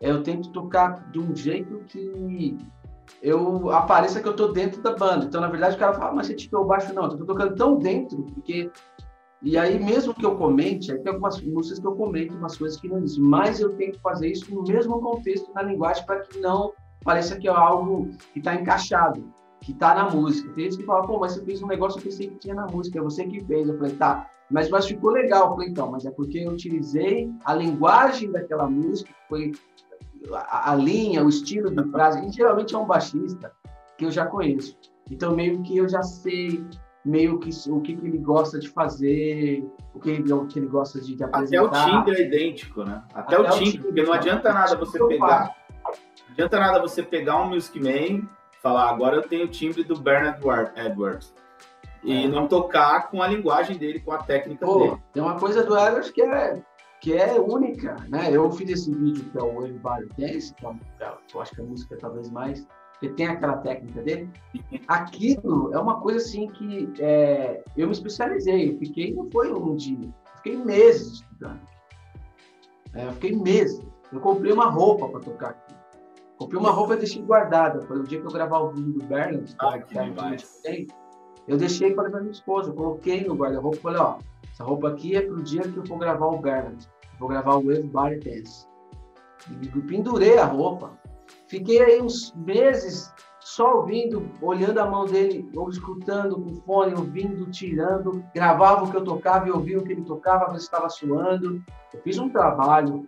[0.00, 2.56] eu tento tocar de um jeito que
[3.20, 5.24] eu apareça que eu tô dentro da banda.
[5.24, 6.92] Então, na verdade, o cara fala, ah, mas você tirou o baixo?
[6.92, 8.70] Não, eu tô tocando tão dentro, porque
[9.42, 12.88] e aí, mesmo que eu comente, tem algumas músicas que eu comento umas coisas que
[12.88, 16.38] não existem, mas eu tenho que fazer isso no mesmo contexto na linguagem para que
[16.38, 19.24] não pareça que é algo que está encaixado,
[19.60, 20.52] que está na música.
[20.52, 22.54] Tem gente que fala, pô, mas você fez um negócio que eu pensei que tinha
[22.54, 23.68] na música, é você que fez.
[23.68, 25.48] Eu falei, tá, mas, mas ficou legal.
[25.48, 29.52] Eu falei, então, mas é porque eu utilizei a linguagem daquela música, que foi
[30.32, 33.50] a, a linha, o estilo do frase, e geralmente é um baixista
[33.98, 34.78] que eu já conheço.
[35.10, 36.64] Então, meio que eu já sei
[37.04, 40.68] meio que o que, que ele gosta de fazer, o que ele, o que ele
[40.68, 41.66] gosta de, de apresentar.
[41.66, 43.02] Até o timbre é idênco, né?
[43.12, 45.56] Até, Até o timbre, porque não adianta nada você pegar.
[45.84, 48.28] Não adianta nada você pegar um Music Man
[48.62, 50.40] falar, agora eu tenho o timbre do Bernard
[50.76, 51.34] Edwards.
[52.04, 52.28] E é.
[52.28, 55.02] não tocar com a linguagem dele, com a técnica Pô, dele.
[55.12, 56.62] Tem uma coisa do Edwards que é,
[57.00, 58.28] que é única, né?
[58.30, 61.64] Eu fiz esse vídeo que é o Everybody Dance, que é, eu acho que a
[61.64, 62.66] música talvez mais
[63.02, 64.30] ele tem aquela técnica dele.
[64.86, 68.70] Aquilo é uma coisa assim que é, eu me especializei.
[68.70, 71.60] Eu fiquei, não foi um dia, fiquei meses estudando.
[72.94, 73.82] É, eu fiquei meses.
[74.12, 75.74] Eu comprei uma roupa para tocar aqui.
[76.36, 77.80] Comprei uma roupa e deixei guardada.
[77.82, 80.86] Foi o dia que eu gravar o vídeo do Bernard, ah, que é
[81.48, 82.70] eu deixei para minha esposa.
[82.70, 84.18] Eu coloquei no guarda-roupa e falei: ó,
[84.50, 86.88] essa roupa aqui é para o dia que eu vou gravar o Bernard.
[87.18, 88.66] vou gravar o Wave Body Dance.
[89.50, 90.92] E pendurei a roupa
[91.52, 97.44] Fiquei aí uns meses só ouvindo, olhando a mão dele, ou escutando com fone, ouvindo,
[97.50, 101.62] tirando, gravava o que eu tocava e ouvia o que ele tocava, mas estava suando.
[101.92, 103.06] Eu fiz um trabalho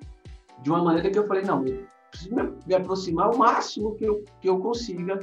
[0.61, 2.35] de uma maneira que eu falei, não, eu preciso
[2.67, 5.21] me aproximar o máximo que eu, que eu consiga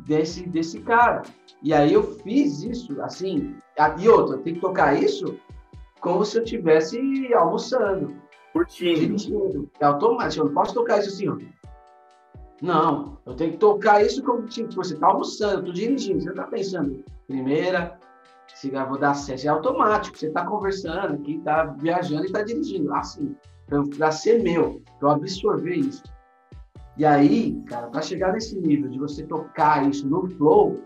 [0.00, 1.22] desse, desse cara.
[1.62, 3.54] E aí eu fiz isso, assim,
[4.00, 5.38] e outra, tem que tocar isso
[6.00, 6.98] como se eu estivesse
[7.34, 8.16] almoçando.
[8.52, 8.98] Curtindo.
[8.98, 9.70] Dirigindo.
[9.78, 11.36] É automático, eu não posso tocar isso assim, ó
[12.60, 16.30] não, eu tenho que tocar isso como tipo, você está almoçando, eu estou dirigindo, você
[16.30, 17.98] está pensando, primeira,
[18.54, 22.92] se vou dar acesso, é automático, você está conversando aqui, está viajando e está dirigindo,
[22.94, 23.36] assim,
[23.96, 26.02] para ser meu, para eu absorver isso.
[26.96, 30.82] E aí, cara, para chegar nesse nível de você tocar isso no flow,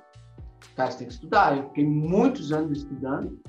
[0.77, 1.57] cara, você tem que estudar.
[1.57, 3.41] Eu fiquei muitos anos estudando,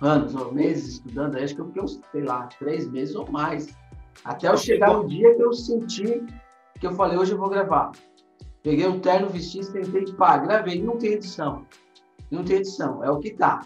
[0.00, 3.68] anos ou meses estudando, acho que eu fiquei uns, sei lá, três meses ou mais.
[4.24, 6.26] Até eu chegar no dia que eu senti
[6.80, 7.92] que eu falei, hoje eu vou gravar.
[8.62, 10.82] Peguei um terno, vesti, tentei, pá, gravei.
[10.82, 11.66] Não tem edição.
[12.30, 13.60] Não tem edição, é o que tá.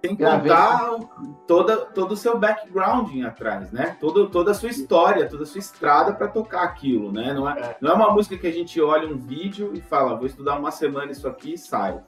[0.00, 0.98] Tem que contar
[1.46, 3.96] toda, todo o seu background atrás, né?
[4.00, 7.32] Todo, toda a sua história, toda a sua estrada para tocar aquilo, né?
[7.32, 10.16] Não é, é, não é uma música que a gente olha um vídeo e fala,
[10.16, 12.00] vou estudar uma semana isso aqui e sai.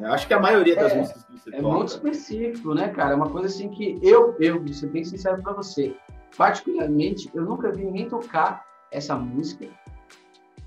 [0.00, 1.68] É, acho que a maioria das é, músicas que você é toca...
[1.68, 3.12] É muito específico, né, cara?
[3.12, 5.94] É uma coisa assim que eu, eu, vou ser bem sincero para você,
[6.36, 9.68] particularmente, eu nunca vi ninguém tocar essa música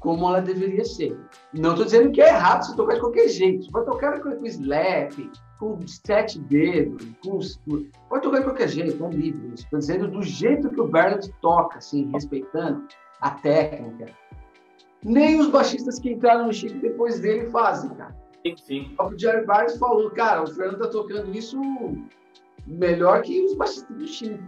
[0.02, 1.18] como ela deveria ser.
[1.54, 3.64] Não estou dizendo que é errado se tocar de qualquer jeito.
[3.64, 5.14] Você pode tocar com slap,
[5.60, 9.54] com sete dedos, com, pode tocar de qualquer jeito, é livre.
[9.54, 12.88] Estou dizendo do jeito que o Bernard toca, assim, respeitando
[13.22, 14.08] a técnica.
[15.04, 18.16] Nem os baixistas que entraram no Chico depois dele fazem, cara.
[18.44, 18.96] Sim, sim.
[19.00, 21.60] O Jerry Barnes falou, cara, o Fernando tá tocando isso
[22.66, 24.44] melhor que os baixistas do Chico.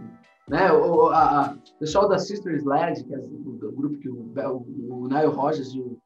[0.48, 0.70] Né?
[0.72, 5.04] O a, a, pessoal da Sister Sled, que é o, o grupo que o, o,
[5.04, 5.98] o Nile Rogers e o,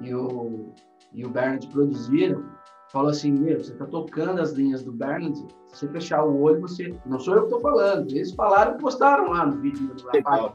[0.00, 0.72] e o,
[1.12, 2.44] e o Bernard produziram,
[2.90, 6.60] falou assim, meu, você está tocando as linhas do Bernard, se você fechar o olho,
[6.60, 6.94] você...
[7.06, 10.52] Não sou eu que estou falando, eles falaram e postaram lá no vídeo do rapaz.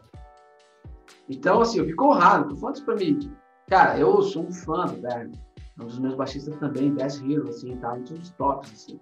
[1.29, 3.31] Então, assim, eu fico honrado, tô falando isso para mim.
[3.67, 5.39] Cara, eu sou um fã do Bernard.
[5.81, 8.99] um dos meus baixistas também, Bass Hero, assim, tá entre os tops, assim.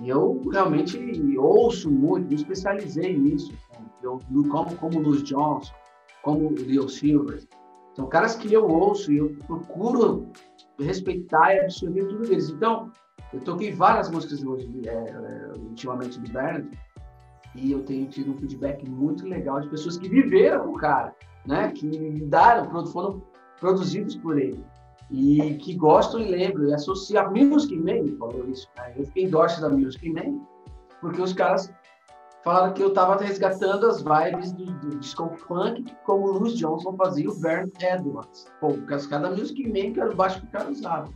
[0.00, 0.98] E eu realmente
[1.38, 3.52] ouço muito, me especializei nisso.
[3.70, 3.84] Assim.
[4.02, 4.18] Eu,
[4.50, 5.72] como, como Louis Johnson,
[6.22, 7.42] como Leo Silver.
[7.94, 10.28] São caras que eu ouço e eu procuro
[10.78, 12.48] respeitar e absorver tudo deles.
[12.48, 12.90] Então,
[13.32, 16.70] eu toquei várias músicas hoje, é, é, ultimamente do Bernard
[17.54, 21.14] e eu tenho tido um feedback muito legal de pessoas que viveram o cara,
[21.46, 21.70] né?
[21.70, 23.22] Que lidaram, foram
[23.60, 24.64] produzidos por ele
[25.12, 28.66] e que gostam e lembram e associam a Music Man, falou isso.
[28.76, 28.94] Né?
[28.96, 30.40] Eu fiquei endorse da Music Man
[31.00, 31.70] porque os caras
[32.42, 36.96] falaram que eu estava resgatando as vibes do, do disco funk, como o Louis Johnson
[36.96, 38.46] fazia o Bernd Edwards.
[38.58, 41.12] Pô, cascada Music Man que era o baixo que o cara usava.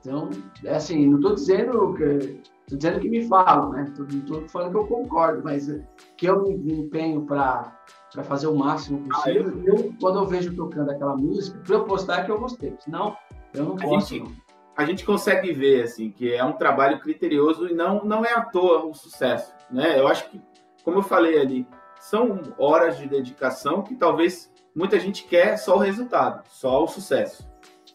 [0.00, 0.30] Então,
[0.64, 3.92] é assim, não estou dizendo que estou dizendo que me falam, né?
[3.98, 5.68] Não estou falando que eu concordo, mas
[6.16, 7.76] que eu me empenho para
[8.16, 9.52] para fazer o máximo possível.
[9.54, 9.74] Ah, eu...
[9.74, 9.94] eu...
[10.00, 13.14] quando eu vejo tocando aquela música, para eu postar é que eu gostei, senão
[13.52, 14.14] eu não posso.
[14.14, 14.42] A gente,
[14.74, 18.40] a gente consegue ver assim que é um trabalho criterioso e não não é à
[18.40, 20.00] toa um sucesso, né?
[20.00, 20.40] Eu acho que,
[20.82, 21.66] como eu falei ali,
[22.00, 27.46] são horas de dedicação que talvez muita gente quer só o resultado, só o sucesso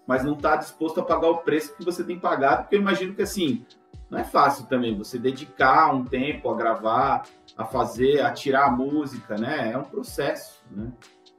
[0.07, 3.13] mas não está disposto a pagar o preço que você tem pagado, porque eu imagino
[3.13, 3.65] que assim,
[4.09, 7.23] não é fácil também você dedicar um tempo a gravar,
[7.61, 9.71] a fazer, a tirar a música, né?
[9.71, 10.91] É um processo, né?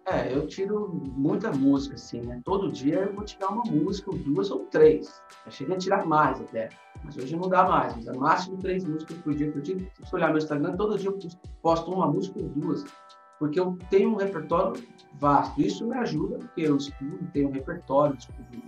[0.04, 2.40] É, eu tiro muita música, assim, né?
[2.44, 5.22] Todo dia eu vou tirar uma música, ou duas ou três.
[5.46, 6.70] Eu cheguei a tirar mais até,
[7.04, 7.94] mas hoje não dá mais.
[7.94, 9.80] Mas é máximo três músicas por dia que eu tiro.
[9.94, 11.18] Se você olhar meu Instagram, todo dia eu
[11.62, 12.84] posto uma música ou duas
[13.42, 14.80] porque eu tenho um repertório
[15.14, 15.60] vasto.
[15.60, 18.16] Isso me ajuda, porque eu estudo, tenho um repertório,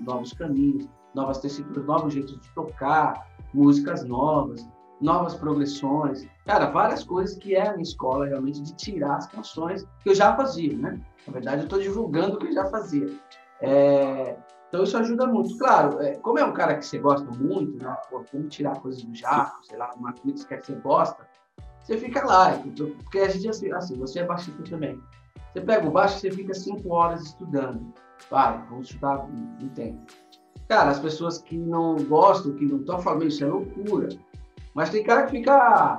[0.05, 3.25] novos caminhos, novas tessituras, novos jeitos de tocar,
[3.55, 4.69] músicas novas,
[5.01, 6.27] novas progressões.
[6.47, 10.15] Cara, várias coisas que é a minha escola realmente de tirar as canções que eu
[10.15, 11.01] já fazia, né?
[11.27, 13.09] Na verdade, eu estou divulgando o que eu já fazia.
[13.61, 14.37] É...
[14.69, 15.57] Então, isso ajuda muito.
[15.57, 17.97] Claro, é, como é um cara que você gosta muito, né?
[18.11, 21.29] Pô, como tirar coisas do jaco, sei lá, uma coisa que você gosta,
[21.81, 22.59] você fica lá.
[22.77, 25.01] Porque a gente, assim, assim, você é baixista também.
[25.53, 27.93] Você pega o baixo e você fica cinco horas estudando.
[28.29, 30.03] Vai, vamos estudar um tempo.
[30.69, 34.09] Cara, as pessoas que não gostam, que não estão falando isso é loucura.
[34.75, 35.97] Mas tem cara que fica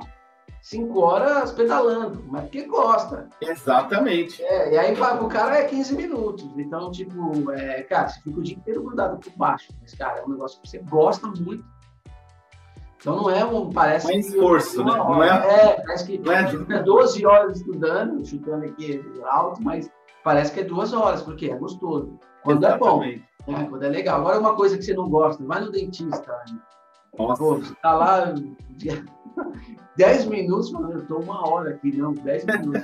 [0.60, 3.28] cinco horas pedalando, mas porque gosta.
[3.40, 4.42] Exatamente.
[4.42, 6.46] É, e aí o cara é 15 minutos.
[6.56, 9.72] Então, tipo, é, cara, você fica o dia inteiro grudado por baixo.
[9.80, 11.64] Mas, cara, é um negócio que você gosta muito
[13.06, 13.70] então não é um.
[13.70, 14.12] Parece.
[14.12, 14.92] É esforço, né?
[14.96, 16.46] Não é, é, parece que não é...
[16.48, 19.88] fica 12 horas estudando, chutando aqui alto, mas
[20.24, 22.18] parece que é duas horas, porque é gostoso.
[22.42, 23.24] Quando Exatamente.
[23.46, 23.58] é bom.
[23.58, 23.66] Né?
[23.70, 24.20] Quando é legal.
[24.20, 26.32] Agora, uma coisa que você não gosta, vai no dentista.
[26.48, 26.58] Né?
[27.18, 27.42] Nossa.
[27.42, 28.34] Você tá lá
[29.96, 32.82] 10 minutos, mano, eu tô uma hora aqui, não, 10 minutos.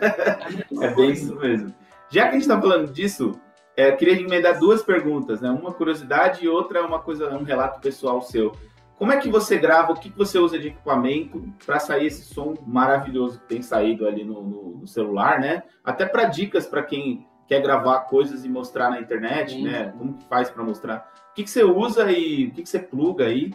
[0.80, 1.74] é bem isso mesmo.
[2.08, 3.32] Já que a gente tá falando disso,
[3.76, 5.50] é, eu queria emendar duas perguntas, né?
[5.50, 8.52] Uma curiosidade e outra uma coisa, um relato pessoal seu.
[8.98, 9.92] Como é que você grava?
[9.92, 14.24] O que você usa de equipamento para sair esse som maravilhoso que tem saído ali
[14.24, 15.62] no, no, no celular, né?
[15.82, 19.64] Até para dicas para quem quer gravar coisas e mostrar na internet, Sim.
[19.64, 19.92] né?
[19.98, 21.10] Como que faz para mostrar?
[21.30, 23.52] O que, que você usa e o que, que você pluga aí?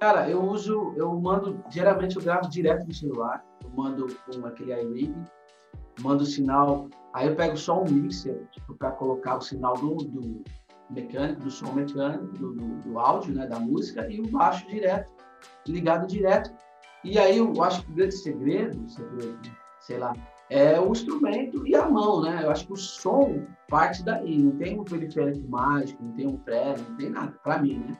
[0.00, 4.72] Cara, eu uso, eu mando, geralmente eu gravo direto no celular, eu mando com aquele
[4.72, 5.14] iRig,
[6.00, 9.96] mando o sinal, aí eu pego só um mixer, tipo, para colocar o sinal do,
[9.96, 10.44] do
[10.90, 15.10] mecânico, do som mecânico, do, do, do, áudio, né, da música, e o baixo direto,
[15.66, 16.52] ligado direto.
[17.02, 19.38] E aí eu acho que o grande segredo, segredo,
[19.80, 20.12] sei lá,
[20.50, 22.40] é o instrumento e a mão, né?
[22.42, 26.36] Eu acho que o som parte daí, não tem um periférico mágico, não tem um
[26.36, 27.96] pré, não tem nada, para mim, né?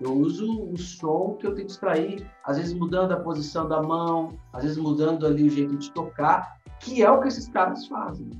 [0.00, 3.82] Eu uso o som que eu tenho que extrair, às vezes mudando a posição da
[3.82, 7.86] mão, às vezes mudando ali o jeito de tocar, que é o que esses caras
[7.86, 8.30] fazem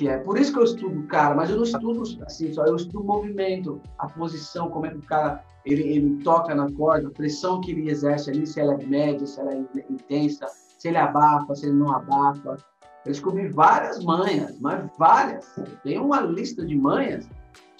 [0.00, 2.64] que é por isso que eu estudo o cara, mas eu não estudo assim só,
[2.64, 6.72] eu estudo o movimento, a posição, como é que o cara ele, ele toca na
[6.72, 9.58] corda, a pressão que ele exerce ali, se ela é média, se ela é
[9.90, 10.46] intensa,
[10.78, 12.56] se ele abafa, se ele não abafa.
[13.04, 15.54] Eu descobri várias manhas, mas várias.
[15.82, 17.28] Tem uma lista de manhas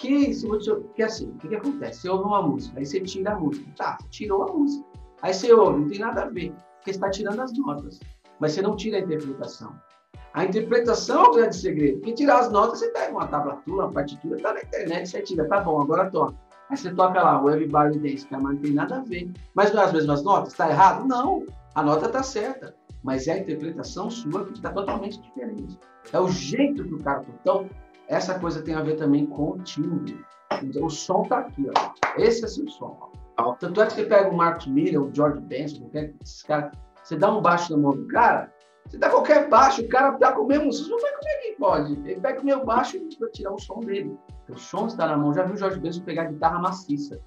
[0.00, 2.00] que, se você, que assim, o que, que acontece?
[2.00, 3.98] Você ouve uma música, aí você tira a música, tá?
[4.08, 4.84] Tirou a música.
[5.20, 8.00] Aí você ouve, não tem nada a ver, porque você está tirando as notas,
[8.40, 9.74] mas você não tira a interpretação.
[10.32, 11.98] A interpretação é o grande segredo.
[11.98, 15.46] Porque tirar as notas, você pega uma tablatura, uma partitura, tá na internet, você tira,
[15.46, 16.34] tá bom, agora toca.
[16.70, 19.30] Aí você toca lá, o Everybody Dance, que não tem nada a ver.
[19.54, 20.52] Mas não é as mesmas notas?
[20.52, 21.06] Está errado?
[21.06, 21.44] Não,
[21.74, 22.74] a nota está certa.
[23.02, 25.78] Mas é a interpretação sua que está totalmente diferente.
[26.12, 27.68] É o jeito que o cara Então,
[28.10, 30.22] essa coisa tem a ver também com o timbre.
[30.82, 31.92] O som está aqui, ó.
[32.20, 33.12] Esse é seu som.
[33.38, 33.54] Ó.
[33.54, 37.16] Tanto é que você pega o Marcos Miller, o George Benson, qualquer esses caras, você
[37.16, 38.52] dá um baixo na mão do cara,
[38.86, 41.52] você dá qualquer baixo, o cara tá com o mesmo som, mas como é que
[41.52, 41.92] pode?
[41.92, 44.18] Ele pega o meu baixo para tirar o som dele.
[44.48, 45.32] O som está na mão.
[45.32, 47.20] Já viu o Jorge Benson pegar guitarra maciça?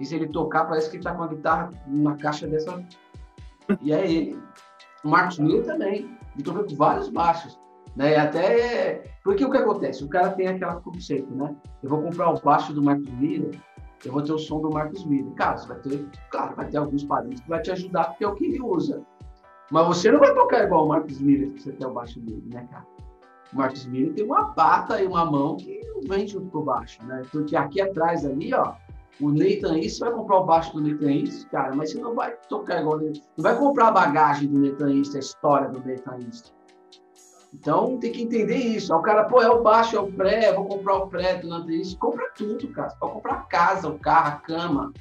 [0.00, 2.84] E se ele tocar, parece que ele tá com a guitarra numa caixa dessa.
[3.80, 4.42] E é ele.
[5.04, 6.18] O Marcos Miller também.
[6.34, 7.56] Ele toca com vários baixos.
[7.96, 8.16] Né?
[8.16, 9.04] Até.
[9.22, 10.04] Porque o que acontece?
[10.04, 11.54] O cara tem aquela conceito, né?
[11.82, 13.58] Eu vou comprar o baixo do Marcos Miller,
[14.04, 15.32] eu vou ter o som do Marcos Miller.
[15.34, 18.28] Cara, você vai ter, claro, vai ter alguns padrinhos que vai te ajudar, porque é
[18.28, 19.02] o que ele usa.
[19.70, 22.44] Mas você não vai tocar igual o Marcos Miller se você tem o baixo dele,
[22.52, 22.86] né, cara?
[23.52, 26.64] O Marcos Miller tem uma pata e uma mão que não vem junto com o
[26.64, 27.22] baixo, né?
[27.32, 28.74] Porque aqui atrás ali, ó,
[29.20, 32.34] o Nathan East, vai comprar o baixo do Nathan East, cara, mas você não vai
[32.48, 33.22] tocar igual ele.
[33.36, 36.52] Não vai comprar a bagagem do Nathan East, a história do Nathan East.
[37.54, 38.92] Então tem que entender isso.
[38.92, 41.70] Aí o cara, pô, é o baixo, é o pré, vou comprar o pré do
[41.70, 41.96] East.
[41.98, 42.90] Compra tudo, cara.
[42.90, 44.92] Você pode comprar a casa, o carro, a cama.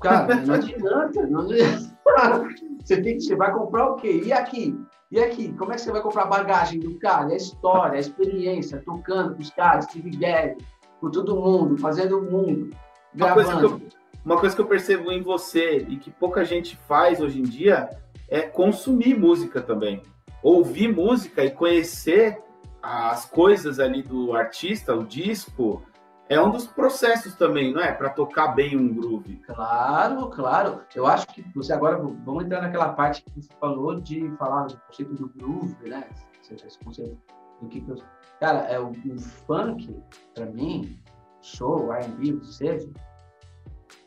[0.00, 1.26] Cara, não adianta.
[1.26, 1.94] Não adianta.
[2.82, 4.22] você, tem que, você vai comprar o quê?
[4.24, 4.78] E aqui?
[5.10, 5.52] E aqui?
[5.52, 7.26] Como é que você vai comprar a bagagem do cara?
[7.26, 10.56] A história, a experiência, tocando com os caras, Steve Gadd,
[11.00, 12.70] com todo mundo, fazendo o mundo.
[13.16, 17.44] Eu, uma coisa, que eu, percebo em você e que pouca gente faz hoje em
[17.44, 17.90] dia
[18.28, 20.02] é consumir música também.
[20.44, 22.40] Ouvir música e conhecer
[22.82, 25.82] as coisas ali do artista, o disco,
[26.28, 27.90] é um dos processos também, não é?
[27.92, 29.36] Para tocar bem um groove.
[29.46, 30.82] Claro, claro.
[30.94, 34.76] Eu acho que você agora vamos entrar naquela parte que você falou de falar do
[34.86, 36.06] conceito do groove, né?
[36.50, 37.18] Esse conceito
[37.62, 37.96] do que, eu...
[38.38, 39.98] cara, é o, o funk
[40.34, 40.98] para mim
[41.40, 42.88] show, R&B, o que seja,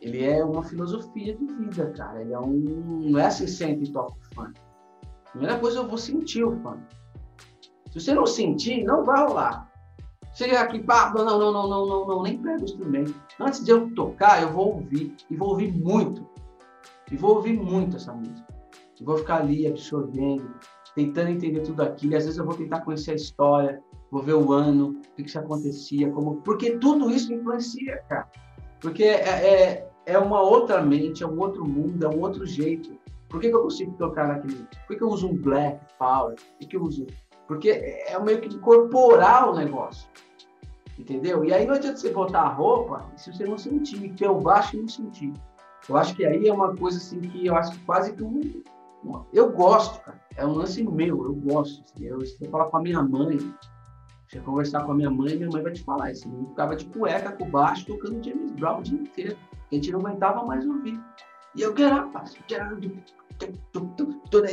[0.02, 2.22] ele é uma filosofia de vida, cara.
[2.22, 3.00] Ele é um.
[3.10, 4.60] Não é assim sempre toca funk.
[5.32, 6.60] Primeira coisa, eu vou sentir o.
[7.92, 9.68] Se você não sentir, não vai rolar.
[10.34, 13.16] Chega aqui, pá, não, não, não, não, não, não, nem pega o instrumento.
[13.40, 15.16] Antes de eu tocar, eu vou ouvir.
[15.30, 16.28] E vou ouvir muito.
[17.12, 18.46] E vou ouvir muito essa música.
[19.00, 20.48] E vou ficar ali absorvendo,
[20.94, 22.14] tentando entender tudo aquilo.
[22.14, 25.24] E às vezes eu vou tentar conhecer a história, vou ver o ano, o que,
[25.24, 28.30] que acontecia, como, porque tudo isso influencia, cara.
[28.80, 32.96] Porque é, é, é, uma outra mente, é um outro mundo, é um outro jeito.
[33.30, 34.56] Por que, que eu consigo tocar naquele?
[34.56, 36.36] Por que, que eu uso um black power?
[36.36, 37.06] Por que, que eu uso?
[37.48, 40.10] Porque é meio que incorporar o negócio.
[40.98, 41.46] Entendeu?
[41.46, 44.76] E aí não adianta você botar a roupa se você não sentir, ter o baixo
[44.76, 45.34] e não sentir.
[45.88, 48.64] Eu acho que aí é uma coisa assim que eu acho que quase que um.
[49.32, 50.20] Eu gosto, cara.
[50.36, 51.84] É um lance meu, eu gosto.
[51.84, 52.06] Assim.
[52.06, 53.38] Eu, eu falo com a minha mãe,
[54.28, 56.12] você conversar com a minha mãe, minha mãe vai te falar.
[56.12, 59.38] Esse menino ficava de cueca com baixo, tocando James Brown o dia inteiro.
[59.72, 61.00] A gente não aguentava mais ouvir.
[61.58, 62.16] E eu, get up.
[62.50, 62.56] E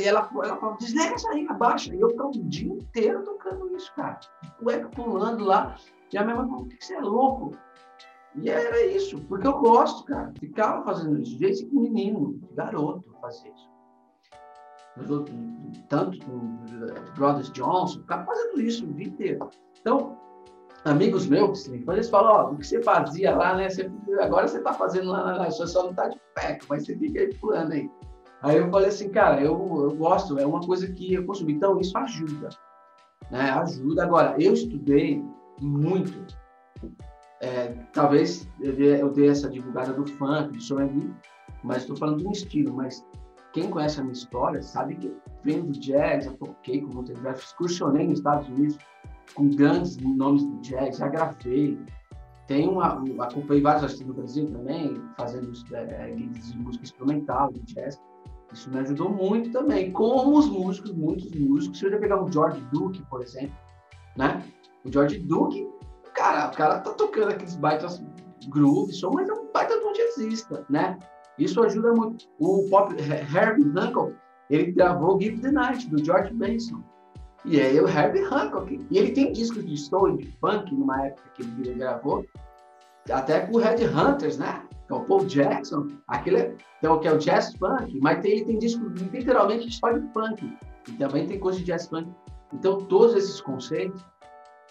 [0.03, 1.95] ela, ela falava, desliga isso aí, abaixa.
[1.95, 4.19] E eu ficava o dia inteiro tocando isso, cara.
[4.41, 5.75] De cueca pulando lá.
[6.11, 7.51] E a minha mãe falou, o que você é louco?
[8.35, 10.33] E era isso, porque eu gosto, cara.
[10.39, 11.37] Ficava fazendo isso.
[11.37, 13.75] Desde que menino, garoto, fazer isso
[15.89, 16.57] tanto com
[17.15, 19.49] Brothers Johnson, ficava fazendo isso o dia inteiro.
[19.79, 20.17] Então,
[20.85, 23.69] amigos meus, quando eles falam, ó, o que você fazia lá, né?
[23.69, 26.95] Você, agora você está fazendo lá, lá, você só não está de pé, mas você
[26.95, 27.89] fica aí pulando aí.
[28.43, 31.53] Aí eu falei assim, cara, eu, eu gosto, é uma coisa que eu consumi.
[31.53, 32.49] Então, isso ajuda.
[33.31, 33.49] Né?
[33.49, 34.03] Ajuda.
[34.03, 35.23] Agora, eu estudei
[35.59, 36.13] muito.
[37.41, 40.77] É, talvez eu dei, eu dei essa divulgada do funk, do som
[41.63, 43.03] mas estou falando de um estilo, mas
[43.51, 45.11] quem conhece a minha história sabe que
[45.43, 48.77] venho do jazz, eu toquei com muita jazz, excursionei nos Estados Unidos
[49.33, 51.79] com grandes nomes do jazz, já gravei.
[52.47, 57.61] Tenho uma, acompanhei vários artistas no Brasil também, fazendo é, guias de música instrumental, de
[57.73, 57.99] jazz.
[58.53, 59.91] Isso me ajudou muito também.
[59.91, 61.79] Como os músicos, muitos músicos.
[61.79, 63.55] Se eu já pegar o George Duke, por exemplo,
[64.15, 64.43] né?
[64.85, 65.67] O George Duke,
[66.13, 68.01] cara, o cara tá tocando aqueles baitas
[68.47, 70.97] grooves, mas é um baita de um jazzista, né?
[71.37, 72.25] Isso ajuda muito.
[72.39, 74.15] O pop Herbie Hancock,
[74.49, 76.81] ele gravou Give the Night, do George Benson.
[77.45, 78.87] E aí o Herbie Hancock.
[78.89, 82.25] E ele tem discos de soul, de funk, numa época que ele gravou,
[83.11, 84.63] até com o Red Hunters, né?
[84.89, 88.59] É o Paul Jackson, aquele então, que é o jazz funk, mas tem, ele tem
[88.59, 90.55] discos literalmente só de funk.
[90.87, 92.07] E também tem coisa de jazz funk.
[92.53, 94.05] Então, todos esses conceitos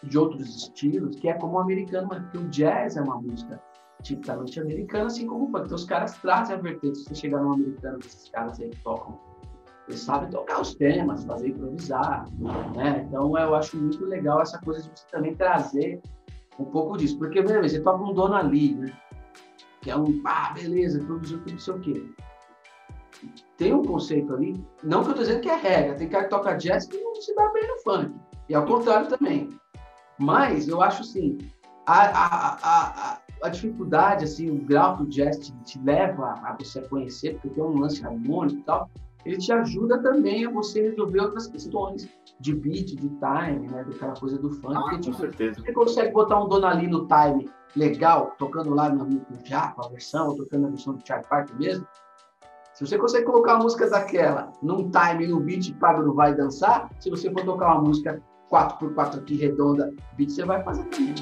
[0.03, 3.61] de outros estilos, que é como o americano, porque o jazz é uma música
[4.03, 5.65] tipicamente americana, assim como o funk.
[5.65, 6.99] Então, os caras trazem a vertente.
[6.99, 9.19] Se você chegar no americano, esses caras aí tocam,
[9.89, 12.27] eles sabem tocar os temas, fazer improvisar,
[12.75, 13.05] né?
[13.07, 16.01] Então, eu acho muito legal essa coisa de você também trazer
[16.59, 17.19] um pouco disso.
[17.19, 18.93] Porque, beleza, você toca um Dona Lee, né?
[19.83, 22.07] Que é um, ah, beleza, produziu tudo, não sei o quê.
[23.57, 26.31] Tem um conceito ali, não que eu tô dizendo que é regra, tem cara que
[26.31, 28.15] toca jazz que não se dá bem no funk.
[28.49, 29.51] E ao contrário também.
[30.19, 31.39] Mas eu acho assim,
[31.87, 36.57] a, a, a, a dificuldade, assim, o grau que o jazz te, te, leva a
[36.59, 38.91] você conhecer, porque tem um lance harmônico e tal,
[39.25, 42.09] ele te ajuda também a você resolver outras questões
[42.41, 43.85] de beat, de time, né?
[43.85, 44.75] Daquela coisa do funk.
[44.77, 45.61] Ah, com certeza.
[45.61, 49.89] Você consegue botar um Dona Ali no time legal, tocando lá no, no Japa, a
[49.89, 51.87] versão, ou tocando a versão do Charlie Park mesmo.
[52.75, 57.09] Se você consegue colocar uma música daquela num time, no beat, Pablo vai dançar, se
[57.09, 58.21] você for tocar uma música
[58.51, 61.15] 4x4 aqui redonda, beat, você vai fazer também.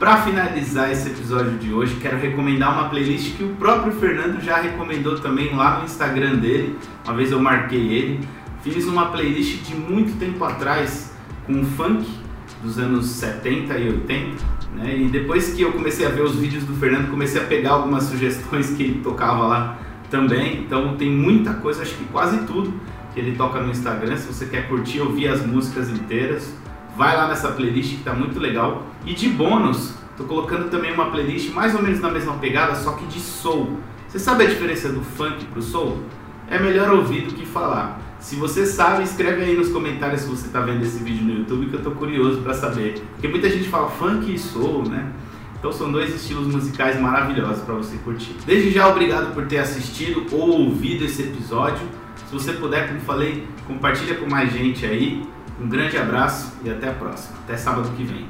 [0.00, 4.56] Para finalizar esse episódio de hoje, quero recomendar uma playlist que o próprio Fernando já
[4.56, 6.74] recomendou também lá no Instagram dele.
[7.04, 8.20] Uma vez eu marquei ele.
[8.62, 11.12] Fiz uma playlist de muito tempo atrás
[11.46, 12.08] com funk
[12.62, 14.44] dos anos 70 e 80.
[14.74, 15.00] Né?
[15.00, 18.04] E depois que eu comecei a ver os vídeos do Fernando, comecei a pegar algumas
[18.04, 19.78] sugestões que ele tocava lá
[20.10, 20.62] também.
[20.62, 22.72] Então tem muita coisa, acho que quase tudo
[23.12, 24.16] que ele toca no Instagram.
[24.16, 26.54] Se você quer curtir, ouvir as músicas inteiras,
[26.96, 28.86] vai lá nessa playlist que tá muito legal.
[29.04, 32.92] E de bônus, tô colocando também uma playlist mais ou menos na mesma pegada, só
[32.92, 33.78] que de soul.
[34.08, 36.02] Você sabe a diferença do funk pro soul?
[36.48, 38.00] É melhor ouvir do que falar.
[38.18, 41.66] Se você sabe, escreve aí nos comentários se você está vendo esse vídeo no YouTube
[41.66, 43.02] que eu tô curioso para saber.
[43.12, 45.10] Porque muita gente fala funk e soul, né?
[45.58, 48.34] Então são dois estilos musicais maravilhosos para você curtir.
[48.46, 51.86] Desde já, obrigado por ter assistido ou ouvido esse episódio.
[52.16, 55.22] Se você puder, como falei, compartilha com mais gente aí.
[55.60, 57.36] Um grande abraço e até a próxima.
[57.44, 58.26] Até sábado que vem.